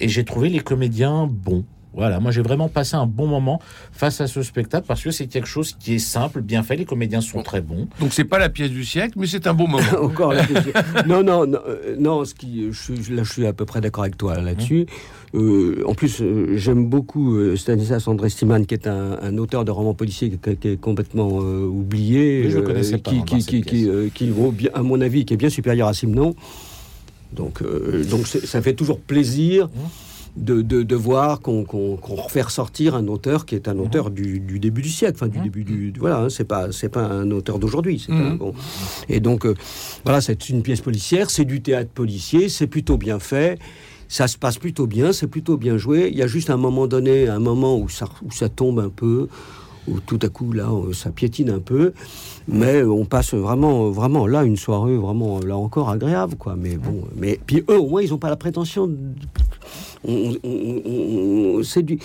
Et 0.00 0.08
j'ai 0.08 0.24
trouvé 0.24 0.48
les 0.48 0.60
comédiens 0.60 1.26
bons. 1.30 1.64
Voilà, 1.94 2.18
moi 2.20 2.30
j'ai 2.30 2.40
vraiment 2.40 2.70
passé 2.70 2.96
un 2.96 3.04
bon 3.06 3.26
moment 3.26 3.60
face 3.92 4.22
à 4.22 4.26
ce 4.26 4.42
spectacle 4.42 4.86
parce 4.86 5.02
que 5.02 5.10
c'est 5.10 5.26
quelque 5.26 5.46
chose 5.46 5.76
qui 5.78 5.96
est 5.96 5.98
simple, 5.98 6.40
bien 6.40 6.62
fait. 6.62 6.76
Les 6.76 6.86
comédiens 6.86 7.20
sont 7.20 7.42
très 7.42 7.60
bons. 7.60 7.86
Donc, 8.00 8.14
c'est 8.14 8.24
pas 8.24 8.38
la 8.38 8.48
pièce 8.48 8.70
du 8.70 8.82
siècle, 8.82 9.12
mais 9.18 9.26
c'est 9.26 9.46
un 9.46 9.52
beau 9.52 9.66
moment. 9.66 9.84
Encore 10.00 10.32
la 10.32 10.46
non, 11.06 11.22
non, 11.22 11.46
non, 11.46 11.58
euh, 11.68 11.94
non, 11.98 12.24
ce 12.24 12.34
qui, 12.34 12.72
je, 12.72 12.80
suis- 12.82 13.14
là, 13.14 13.22
je 13.24 13.30
suis 13.30 13.46
à 13.46 13.52
peu 13.52 13.66
près 13.66 13.82
d'accord 13.82 14.04
avec 14.04 14.16
toi 14.16 14.40
là-dessus. 14.40 14.86
Euh, 15.34 15.82
en 15.86 15.94
plus, 15.94 16.20
euh, 16.20 16.56
j'aime 16.56 16.86
beaucoup 16.88 17.36
euh, 17.36 17.56
Stanislas 17.56 18.06
André 18.06 18.28
Stiman, 18.28 18.66
qui 18.66 18.74
est 18.74 18.86
un, 18.86 19.18
un 19.22 19.38
auteur 19.38 19.64
de 19.64 19.70
romans 19.70 19.94
policiers 19.94 20.30
qui, 20.30 20.56
qui 20.56 20.68
est 20.68 20.80
complètement 20.80 21.40
euh, 21.40 21.64
oublié, 21.66 22.50
je 22.50 22.58
connaissais 22.58 22.98
pas, 22.98 23.10
qui, 23.10 23.16
moi, 23.16 24.10
qui, 24.14 24.30
vaut 24.30 24.52
bien, 24.52 24.70
à 24.74 24.82
mon 24.82 25.00
avis, 25.00 25.24
qui 25.24 25.32
est 25.34 25.38
bien 25.38 25.48
supérieur 25.48 25.88
à 25.88 25.94
Simon. 25.94 26.34
Donc, 27.32 27.62
ça 28.44 28.60
fait 28.60 28.74
toujours 28.74 29.00
plaisir. 29.00 29.68
De, 30.34 30.62
de, 30.62 30.82
de 30.82 30.96
voir 30.96 31.40
qu'on 31.42 31.64
qu'on 31.66 31.96
refait 32.14 32.40
ressortir 32.40 32.94
un 32.94 33.06
auteur 33.08 33.44
qui 33.44 33.54
est 33.54 33.68
un 33.68 33.78
auteur 33.78 34.08
du, 34.10 34.40
du 34.40 34.58
début 34.58 34.80
du 34.80 34.88
siècle, 34.88 35.12
enfin 35.16 35.28
du 35.28 35.38
début 35.40 35.62
du, 35.62 35.92
du- 35.92 36.00
voilà, 36.00 36.20
hein, 36.20 36.28
c'est 36.30 36.44
pas 36.48 36.72
c'est 36.72 36.88
pas 36.88 37.02
un 37.04 37.30
auteur 37.32 37.58
d'aujourd'hui, 37.58 38.06
bon. 38.38 38.54
Et 39.10 39.20
donc 39.20 39.46
voilà, 40.06 40.22
c'est 40.22 40.48
une 40.48 40.62
pièce 40.62 40.80
policière, 40.80 41.28
c'est 41.28 41.44
du 41.44 41.60
théâtre 41.60 41.90
policier, 41.90 42.48
c'est 42.48 42.66
plutôt 42.66 42.96
bien 42.96 43.18
fait, 43.18 43.58
ça 44.12 44.28
se 44.28 44.36
passe 44.36 44.58
plutôt 44.58 44.86
bien, 44.86 45.14
c'est 45.14 45.26
plutôt 45.26 45.56
bien 45.56 45.78
joué. 45.78 46.10
Il 46.12 46.18
y 46.18 46.22
a 46.22 46.26
juste 46.26 46.50
un 46.50 46.58
moment 46.58 46.86
donné, 46.86 47.28
un 47.28 47.38
moment 47.38 47.78
où 47.78 47.88
ça 47.88 48.04
où 48.22 48.30
ça 48.30 48.50
tombe 48.50 48.78
un 48.78 48.90
peu, 48.90 49.26
où 49.88 50.00
tout 50.00 50.18
à 50.20 50.28
coup 50.28 50.52
là 50.52 50.68
ça 50.92 51.08
piétine 51.10 51.48
un 51.48 51.60
peu, 51.60 51.94
mais 52.46 52.82
on 52.84 53.06
passe 53.06 53.32
vraiment 53.32 53.88
vraiment 53.90 54.26
là 54.26 54.44
une 54.44 54.58
soirée 54.58 54.96
vraiment 54.98 55.40
là 55.40 55.56
encore 55.56 55.88
agréable 55.88 56.36
quoi. 56.36 56.56
Mais 56.58 56.76
bon, 56.76 57.04
mais 57.16 57.40
puis 57.46 57.64
eux 57.70 57.78
au 57.80 57.88
moins 57.88 58.02
ils 58.02 58.10
n'ont 58.10 58.18
pas 58.18 58.28
la 58.28 58.36
prétention. 58.36 58.86
de- 58.86 58.96
on- 60.06 60.34
on- 60.44 60.82
on- 61.58 61.62
c'est 61.62 61.82
du 61.82 61.98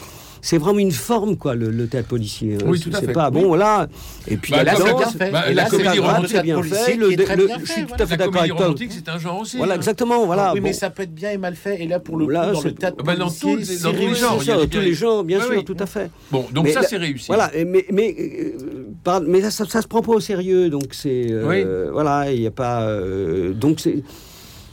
c'est 0.50 0.58
vraiment 0.58 0.80
une 0.80 0.94
forme, 0.94 1.36
quoi, 1.36 1.56
le, 1.56 1.70
le 1.70 1.88
théâtre 1.88 2.08
policier. 2.08 2.56
hein. 2.56 2.66
Oui, 2.68 2.80
tout 2.80 2.90
à 2.94 3.02
C'est 3.02 3.08
fait. 3.08 3.12
pas 3.12 3.30
Oui. 3.34 3.42
bon, 3.42 3.54
là. 3.56 3.88
Et 4.30 4.38
puis 4.38 4.54
Bah, 4.54 4.64
bien 4.64 4.76
bien 4.76 5.10
fait. 5.10 5.30
Bah, 5.30 5.52
Et 5.52 5.54
la 5.54 5.64
là, 5.64 5.70
comédie 5.70 6.00
romantique 6.00 6.30
c'est 6.32 6.42
bien 6.42 6.64
fait. 6.64 6.96
Le, 6.96 7.12
est 7.12 7.18
très 7.18 7.36
le- 7.36 7.48
bien 7.48 7.58
je 7.62 7.70
suis 7.70 7.86
tout 7.86 7.94
à 7.96 7.98
fait 7.98 8.12
La 8.12 8.18
d'accord 8.18 8.26
comédie 8.28 8.40
avec 8.40 8.56
toi. 8.56 8.66
romantique, 8.68 8.92
c'est 8.94 9.10
un 9.10 9.20
genre 9.20 9.42
aussi. 9.42 9.58
Voilà, 9.58 9.74
hein. 9.74 9.76
exactement. 9.76 10.26
Voilà. 10.26 10.54
oui, 10.54 10.62
mais 10.64 10.70
bon. 10.72 10.78
ça 10.78 10.90
peut 10.90 11.04
être 11.04 11.14
bien 11.14 11.32
et 11.32 11.38
mal 11.38 11.56
fait. 11.56 11.84
Et 11.84 11.88
là, 11.88 12.00
pour 12.00 12.16
le 12.16 12.28
Là, 12.28 12.48
coup, 12.48 12.54
dans 12.54 12.62
le 12.62 12.72
théâtre 12.72 13.04
Bah, 13.04 13.16
dans 13.18 13.26
policier, 13.26 13.52
tous 13.52 13.58
les- 13.58 13.66
c'est 13.66 13.84
dans 13.84 13.92
tous 13.92 13.98
les 14.00 14.06
réussi. 14.06 14.22
genres, 14.22 14.36
C'est 14.40 14.46
il 14.46 14.48
y 14.48 14.52
a 14.52 14.56
ça, 14.56 14.62
des 14.62 14.68
tous 14.70 14.80
les 14.80 14.94
gens, 14.94 15.24
bien 15.26 15.42
sûr, 15.42 15.66
tout 15.66 15.76
à 15.80 15.86
fait. 15.86 16.10
Bon, 16.32 16.46
donc 16.54 16.70
ça, 16.70 16.82
c'est 16.84 16.96
réussi. 16.98 17.28
Voilà, 17.28 17.52
mais, 17.66 17.86
mais, 17.92 18.16
euh, 18.18 19.20
mais 19.28 19.42
ça, 19.42 19.52
ça, 19.52 19.66
ça 19.66 19.82
se 19.82 19.88
prend 19.88 20.02
pas 20.02 20.14
au 20.14 20.22
sérieux, 20.22 20.70
donc 20.70 20.86
c'est. 20.92 21.28
euh, 21.30 21.90
Voilà, 21.92 22.32
il 22.32 22.40
n'y 22.40 22.48
a 22.48 22.52
pas. 22.52 22.84
euh, 22.84 23.52
donc 23.54 23.82
c'est. 23.82 24.02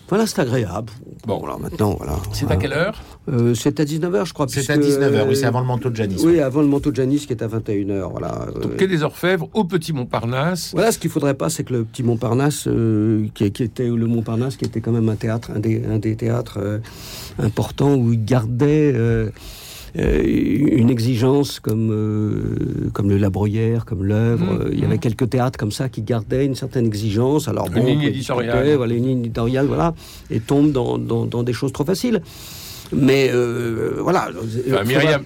Voilà, 0.09 0.27
c'est 0.27 0.39
agréable. 0.41 0.93
Bon. 1.27 1.39
voilà, 1.39 1.57
maintenant, 1.57 1.95
voilà. 1.97 2.17
C'est 2.33 2.51
à 2.51 2.57
quelle 2.57 2.75
heure 2.75 3.01
Euh, 3.31 3.55
C'est 3.55 3.81
à 3.81 3.85
19h, 3.85 4.27
je 4.27 4.35
crois. 4.35 4.47
C'est 4.49 4.69
à 4.71 4.77
puisque, 4.77 5.01
19h, 5.01 5.27
oui, 5.29 5.37
c'est 5.37 5.47
avant 5.47 5.61
le 5.61 5.67
manteau 5.67 5.89
de 5.89 5.97
Janis. 5.97 6.21
Oui, 6.25 6.41
avant 6.41 6.61
le 6.61 6.67
manteau 6.69 6.91
de 6.91 6.97
Janis 6.97 7.21
qui 7.27 7.33
est 7.33 7.43
à 7.43 7.49
21h. 7.49 8.11
Voilà. 8.11 8.47
Donc, 8.61 8.77
Quai 8.77 8.87
des 8.87 9.03
Orfèvres, 9.03 9.49
au 9.55 9.65
Petit 9.65 9.93
Montparnasse. 9.95 10.73
Voilà, 10.75 10.93
ce 10.93 10.99
qu'il 10.99 11.11
faudrait 11.11 11.35
pas, 11.35 11.49
c'est 11.49 11.65
que 11.65 11.73
le 11.73 11.85
petit 11.85 12.03
Montparnasse, 12.03 12.67
euh, 12.69 13.27
qui, 13.35 13.51
qui 13.51 13.63
était 13.63 13.89
le 13.89 14.07
Montparnasse, 14.07 14.57
qui 14.57 14.67
était 14.67 14.81
quand 14.83 14.93
même 14.93 15.09
un 15.09 15.17
théâtre, 15.17 15.51
un 15.57 15.61
des, 15.61 15.83
un 15.87 15.99
des 15.99 16.17
théâtres 16.17 16.59
euh, 16.61 16.79
importants 17.39 17.95
où 17.95 18.13
il 18.13 18.23
gardait 18.25 18.93
une 19.97 20.91
exigence 20.91 21.61
comme 21.61 21.91
euh, 21.93 22.91
comme 22.93 23.09
le 23.09 23.17
La 23.17 23.31
Bruyère, 23.31 23.85
comme 23.85 24.05
l'œuvre. 24.05 24.45
Mmh, 24.45 24.61
Euh, 24.63 24.71
il 24.73 24.81
y 24.81 24.85
avait 24.85 24.99
quelques 24.99 25.31
théâtres 25.31 25.59
comme 25.59 25.73
ça 25.73 25.89
qui 25.89 26.03
gardaient 26.03 26.45
une 26.47 26.55
certaine 26.57 26.87
exigence. 26.87 27.47
Alors 27.49 27.69
Une 27.69 27.75
bon, 27.75 27.87
ligne 27.87 27.99
on 27.99 28.03
peut 28.03 28.09
éditoriale. 28.09 28.75
Voilà, 28.77 28.95
une 28.95 29.07
ligne 29.07 29.21
éditoriale, 29.21 29.67
voilà, 29.67 29.95
et 30.31 30.41
tombe 30.41 30.73
dans, 30.73 30.99
dans, 30.99 31.27
dans 31.27 31.43
des 31.43 31.53
choses 31.53 31.73
trop 31.73 31.85
faciles. 31.85 32.23
Mais 32.93 33.31
euh, 33.33 33.97
voilà. 34.01 34.29
Enfin, 34.69 34.85
Myriam- 34.85 35.25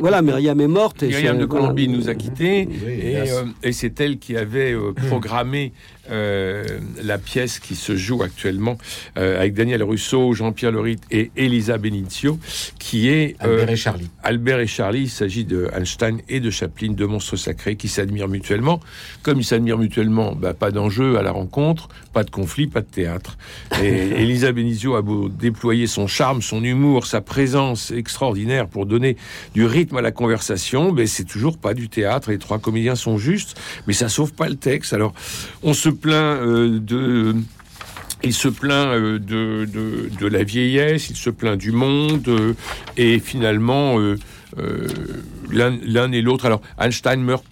voilà, 0.00 0.22
Myriam 0.22 0.60
est 0.60 0.68
morte. 0.68 1.02
et 1.02 1.08
Myriam 1.08 1.38
de 1.38 1.44
Colombie 1.44 1.86
voilà. 1.86 1.98
nous 2.00 2.08
a 2.08 2.14
quittés 2.14 2.68
Oui, 2.70 2.92
et, 3.02 3.16
euh, 3.18 3.72
c'est 3.72 4.00
elle 4.00 4.18
qui 4.18 4.36
avait 4.36 4.72
euh, 4.72 4.92
programmé 5.08 5.72
euh, 6.10 6.64
la 7.02 7.18
pièce 7.18 7.58
qui 7.58 7.74
se 7.74 7.96
joue 7.96 8.22
actuellement 8.22 8.78
euh, 9.18 9.38
avec 9.38 9.54
Daniel 9.54 9.82
Russo, 9.82 10.32
Jean-Pierre 10.32 10.72
Lerit 10.72 10.98
et 11.10 11.30
Elisa 11.36 11.78
Benicio, 11.78 12.38
qui 12.78 13.08
est 13.08 13.36
euh, 13.42 13.60
Albert 13.60 13.70
et 13.70 13.76
Charlie. 13.76 14.10
Albert 14.22 14.60
et 14.60 14.66
Charlie. 14.66 15.02
Il 15.02 15.10
s'agit 15.10 15.44
de 15.44 15.68
Einstein 15.72 16.20
et 16.28 16.40
de 16.40 16.50
Chaplin, 16.50 16.92
deux 16.92 17.06
monstres 17.06 17.36
sacrés 17.36 17.76
qui 17.76 17.88
s'admirent 17.88 18.28
mutuellement. 18.28 18.80
Comme 19.22 19.38
ils 19.38 19.44
s'admirent 19.44 19.78
mutuellement, 19.78 20.34
bah, 20.34 20.54
pas 20.54 20.70
d'enjeu 20.70 21.18
à 21.18 21.22
la 21.22 21.32
rencontre, 21.32 21.88
pas 22.12 22.24
de 22.24 22.30
conflit, 22.30 22.66
pas 22.66 22.80
de 22.80 22.86
théâtre. 22.86 23.38
Et 23.82 23.88
Elisa 24.22 24.52
Benicio 24.52 24.96
a 24.96 25.02
beau 25.02 25.28
déployer 25.28 25.86
son 25.86 26.06
charme, 26.06 26.42
son 26.42 26.64
humour, 26.64 27.06
sa 27.06 27.20
présence 27.20 27.90
extraordinaire 27.90 28.68
pour 28.68 28.86
donner 28.86 29.16
du 29.54 29.64
rythme 29.64 29.96
à 29.96 30.02
la 30.02 30.10
conversation, 30.10 30.92
mais 30.92 31.06
c'est 31.06 31.24
toujours 31.24 31.58
pas 31.58 31.74
du 31.74 31.88
théâtre. 31.88 32.30
Les 32.30 32.38
trois 32.38 32.58
comédiens 32.58 32.96
sont 32.96 33.18
justes, 33.18 33.60
mais 33.86 33.92
ça 33.92 34.08
sauve 34.08 34.32
pas 34.32 34.48
le 34.48 34.56
texte. 34.56 34.92
Alors, 34.92 35.14
on 35.62 35.74
se 35.74 35.88
plaint 36.00 36.40
euh, 36.40 36.78
de 36.80 37.34
il 38.22 38.34
se 38.34 38.48
plaint 38.48 38.88
euh, 38.88 39.18
de, 39.18 39.66
de, 39.66 40.26
la 40.26 40.42
vieillesse, 40.42 41.08
il 41.08 41.16
se 41.16 41.30
plaint 41.30 41.56
du 41.56 41.72
monde, 41.72 42.28
euh, 42.28 42.54
et 42.98 43.18
finalement, 43.18 43.96
l'un 45.50 46.12
et 46.12 46.20
l'autre. 46.20 46.44
Alors, 46.44 46.60
Einstein 46.78 47.22
meurt. 47.22 47.44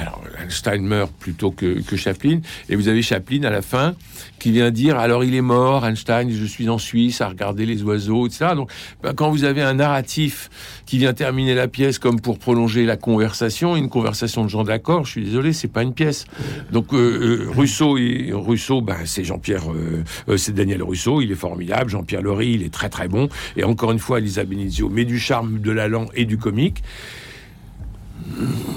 Alors, 0.00 0.22
Einstein 0.42 0.82
meurt 0.82 1.12
plutôt 1.12 1.50
que, 1.50 1.82
que 1.82 1.96
Chaplin, 1.96 2.40
et 2.68 2.76
vous 2.76 2.88
avez 2.88 3.02
Chaplin 3.02 3.44
à 3.44 3.50
la 3.50 3.60
fin 3.60 3.94
qui 4.38 4.50
vient 4.50 4.70
dire 4.70 4.98
alors 4.98 5.22
il 5.22 5.34
est 5.34 5.42
mort, 5.42 5.84
Einstein, 5.86 6.30
je 6.30 6.44
suis 6.44 6.68
en 6.68 6.78
Suisse 6.78 7.20
à 7.20 7.28
regarder 7.28 7.66
les 7.66 7.82
oiseaux, 7.82 8.26
etc. 8.26 8.52
Donc, 8.56 8.70
ben, 9.02 9.12
quand 9.12 9.30
vous 9.30 9.44
avez 9.44 9.62
un 9.62 9.74
narratif 9.74 10.48
qui 10.86 10.98
vient 10.98 11.12
terminer 11.12 11.54
la 11.54 11.68
pièce 11.68 11.98
comme 11.98 12.20
pour 12.20 12.38
prolonger 12.38 12.86
la 12.86 12.96
conversation, 12.96 13.76
une 13.76 13.90
conversation 13.90 14.42
de 14.42 14.48
gens 14.48 14.64
d'accord, 14.64 15.04
je 15.04 15.10
suis 15.12 15.24
désolé, 15.24 15.52
c'est 15.52 15.68
pas 15.68 15.82
une 15.82 15.92
pièce. 15.92 16.24
Donc, 16.72 16.94
euh, 16.94 17.46
euh, 17.46 17.50
Rousseau, 17.54 17.98
et, 17.98 18.32
Rousseau, 18.32 18.80
ben, 18.80 18.96
c'est 19.04 19.24
Jean-Pierre, 19.24 19.64
euh, 19.72 20.36
c'est 20.38 20.54
Daniel 20.54 20.82
Rousseau, 20.82 21.20
il 21.20 21.30
est 21.30 21.36
formidable. 21.36 21.90
Jean-Pierre 21.90 22.22
Laurie, 22.22 22.52
il 22.52 22.62
est 22.62 22.72
très 22.72 22.88
très 22.88 23.08
bon. 23.08 23.28
Et 23.56 23.64
encore 23.64 23.92
une 23.92 23.98
fois, 23.98 24.18
Elisa 24.18 24.44
Benizio 24.44 24.88
met 24.88 25.04
du 25.04 25.18
charme, 25.18 25.60
de 25.60 25.70
l'allant 25.70 26.06
et 26.14 26.24
du 26.24 26.38
comique. 26.38 26.82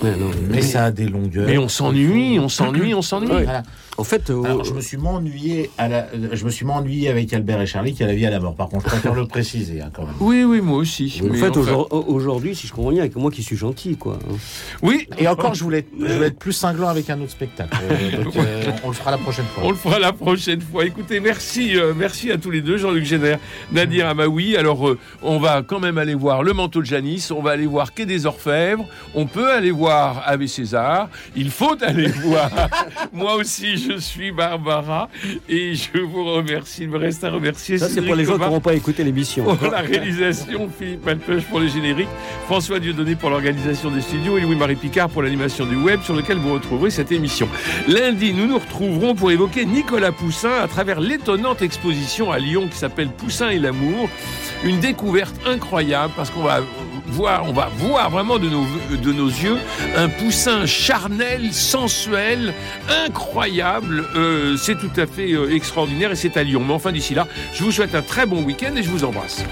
Ouais, 0.04 0.16
non, 0.18 0.32
mais, 0.50 0.62
ça 0.62 0.86
a 0.86 0.92
des 0.92 1.08
longueurs. 1.08 1.46
Mais 1.48 1.58
on 1.58 1.68
s'ennuie, 1.70 2.40
on 2.40 2.50
s'ennuie, 2.50 2.94
on 2.94 3.02
s'ennuie. 3.02 3.32
Ouais. 3.32 3.44
Voilà. 3.44 3.64
En 3.96 4.04
fait, 4.04 4.32
euh, 4.32 4.42
Alors, 4.44 4.64
je 4.64 4.74
me 4.74 4.82
suis 4.82 4.98
m'ennuyé 4.98 5.70
à 5.78 5.88
la, 5.88 6.08
je 6.32 6.44
me 6.46 6.50
suis 6.50 6.66
m'ennuyé 6.66 7.10
avec 7.10 7.32
Albert 7.32 7.62
et 7.62 7.68
Charlie 7.68 7.94
qui 7.94 8.04
a 8.04 8.08
la 8.08 8.16
vie 8.16 8.26
à 8.26 8.32
la 8.32 8.40
mort. 8.40 8.56
Par 8.56 8.68
contre, 8.68 8.86
je 8.86 8.90
préfère 8.90 9.14
le 9.14 9.28
préciser 9.28 9.82
hein, 9.82 9.92
quand 9.94 10.02
même. 10.04 10.16
Oui, 10.20 10.44
oui, 10.44 10.62
moi 10.62 10.78
aussi. 10.78 11.22
en 11.24 11.28
Mais 11.32 11.38
fait, 11.38 11.56
aujourd- 11.56 11.90
aujourd'hui, 12.10 12.56
si 12.56 12.66
je 12.66 12.74
comprends 12.74 12.90
bien, 12.90 13.02
avec 13.02 13.16
moi 13.16 13.30
qui 13.30 13.44
suis 13.44 13.56
gentil, 13.56 13.96
quoi. 13.96 14.18
hein. 14.28 14.34
oui, 14.82 15.08
Et 15.20 15.28
encore, 15.28 15.54
je 15.54 15.64
voulais, 15.64 15.80
être, 15.80 15.90
je 16.00 16.12
voulais 16.12 16.26
être 16.28 16.40
plus 16.40 16.54
cinglant 16.54 16.88
avec 16.88 17.08
un 17.12 17.22
autre 17.22 17.30
spectacle. 17.30 17.78
Euh, 17.84 18.24
donc, 18.24 18.36
euh, 18.36 18.64
on, 18.84 18.88
on 18.88 18.90
le 18.90 18.96
fera 18.96 19.12
la 19.12 19.20
prochaine 19.20 19.46
fois. 19.54 19.64
On 19.64 19.70
le 19.70 19.76
fera 19.78 20.00
la 20.00 20.12
prochaine 20.12 20.62
fois. 20.62 20.86
Écoutez, 20.86 21.20
merci, 21.20 21.78
euh, 21.78 21.94
merci 21.96 22.32
à 22.32 22.40
tous 22.40 22.50
les 22.50 22.62
deux, 22.62 22.78
Jean-Luc 22.78 23.06
Génère, 23.06 23.38
Nadir 23.72 24.08
Amaoui. 24.08 24.58
Alors, 24.58 24.90
euh, 24.90 24.98
on 25.22 25.38
va 25.38 25.62
quand 25.62 25.80
même 25.80 26.00
aller 26.00 26.16
voir 26.16 26.42
le 26.42 26.54
manteau 26.54 26.82
de 26.82 26.88
Janis, 26.88 27.28
on 27.30 27.44
va 27.44 27.52
aller 27.52 27.68
voir 27.68 27.94
Quai 27.94 28.08
des 28.08 28.26
Orfèvres, 28.26 28.86
on 29.14 29.28
peut 29.28 29.43
aller 29.50 29.72
voir 29.72 30.24
Ave 30.26 30.46
César, 30.48 31.10
il 31.36 31.50
faut 31.52 31.76
aller 31.82 32.08
voir. 32.24 32.50
Moi 33.12 33.36
aussi, 33.36 33.78
je 33.78 33.98
suis 33.98 34.32
Barbara 34.32 35.10
et 35.50 35.76
je 35.76 36.00
vous 36.00 36.26
remercie. 36.26 36.84
Il 36.84 36.90
me 36.90 36.98
reste 36.98 37.24
à 37.24 37.30
remercier 37.32 37.78
Ça, 37.78 37.90
c'est 37.90 38.02
pour 38.02 38.16
les 38.16 38.26
gens 38.26 38.34
qui 38.34 38.40
n'auront 38.42 38.60
pas 38.60 38.74
écouté 38.74 39.04
l'émission. 39.04 39.44
pour 39.56 39.72
la 39.72 39.80
réalisation, 39.82 40.70
Philippe 40.78 41.06
Malpeuch 41.06 41.44
pour 41.46 41.60
les 41.60 41.70
génériques, 41.70 42.10
François 42.46 42.80
Dieudonné 42.80 43.16
pour 43.16 43.30
l'organisation 43.30 43.90
des 43.92 44.02
studios 44.02 44.38
et 44.38 44.42
Louis-Marie 44.42 44.76
Picard 44.76 45.10
pour 45.10 45.22
l'animation 45.22 45.66
du 45.66 45.76
web 45.76 46.02
sur 46.02 46.16
lequel 46.16 46.38
vous 46.38 46.54
retrouverez 46.54 46.90
cette 46.90 47.12
émission. 47.12 47.48
Lundi, 47.88 48.34
nous 48.34 48.48
nous 48.48 48.58
retrouverons 48.60 49.16
pour 49.16 49.32
évoquer 49.32 49.66
Nicolas 49.66 50.12
Poussin 50.12 50.52
à 50.62 50.68
travers 50.68 51.00
l'étonnante 51.00 51.62
exposition 51.62 52.32
à 52.32 52.40
Lyon 52.40 52.68
qui 52.70 52.78
s'appelle 52.78 53.10
Poussin 53.10 53.50
et 53.50 53.60
l'amour. 53.60 54.10
Une 54.64 54.80
découverte 54.80 55.36
incroyable 55.46 56.14
parce 56.16 56.30
qu'on 56.30 56.44
va 56.44 56.62
voir, 57.08 57.48
on 57.48 57.54
va 57.54 57.70
voir 57.78 58.10
vraiment 58.10 58.40
de 58.40 58.50
nos, 58.50 58.66
de 58.96 59.14
nos 59.14 59.28
yeux 59.28 59.58
un 59.96 60.10
Poussin 60.10 60.66
charnel, 60.66 61.54
sensuel, 61.54 62.54
incroyable. 63.06 64.06
Euh, 64.16 64.58
c'est 64.58 64.78
tout 64.78 64.92
à 64.98 65.06
fait 65.06 65.32
euh, 65.34 65.54
extraordinaire 65.54 66.12
et 66.12 66.16
c'est 66.16 66.38
à 66.38 66.44
Lyon. 66.44 66.64
Mais 66.66 66.74
enfin, 66.74 66.92
d'ici 66.92 67.14
là, 67.14 67.28
je 67.54 67.64
vous 67.64 67.72
souhaite 67.72 67.96
un 67.96 68.02
très 68.02 68.26
bon 68.26 68.44
week-end 68.44 68.76
et 68.76 68.84
je 68.84 68.90
vous 68.90 69.04
embrasse. 69.04 69.44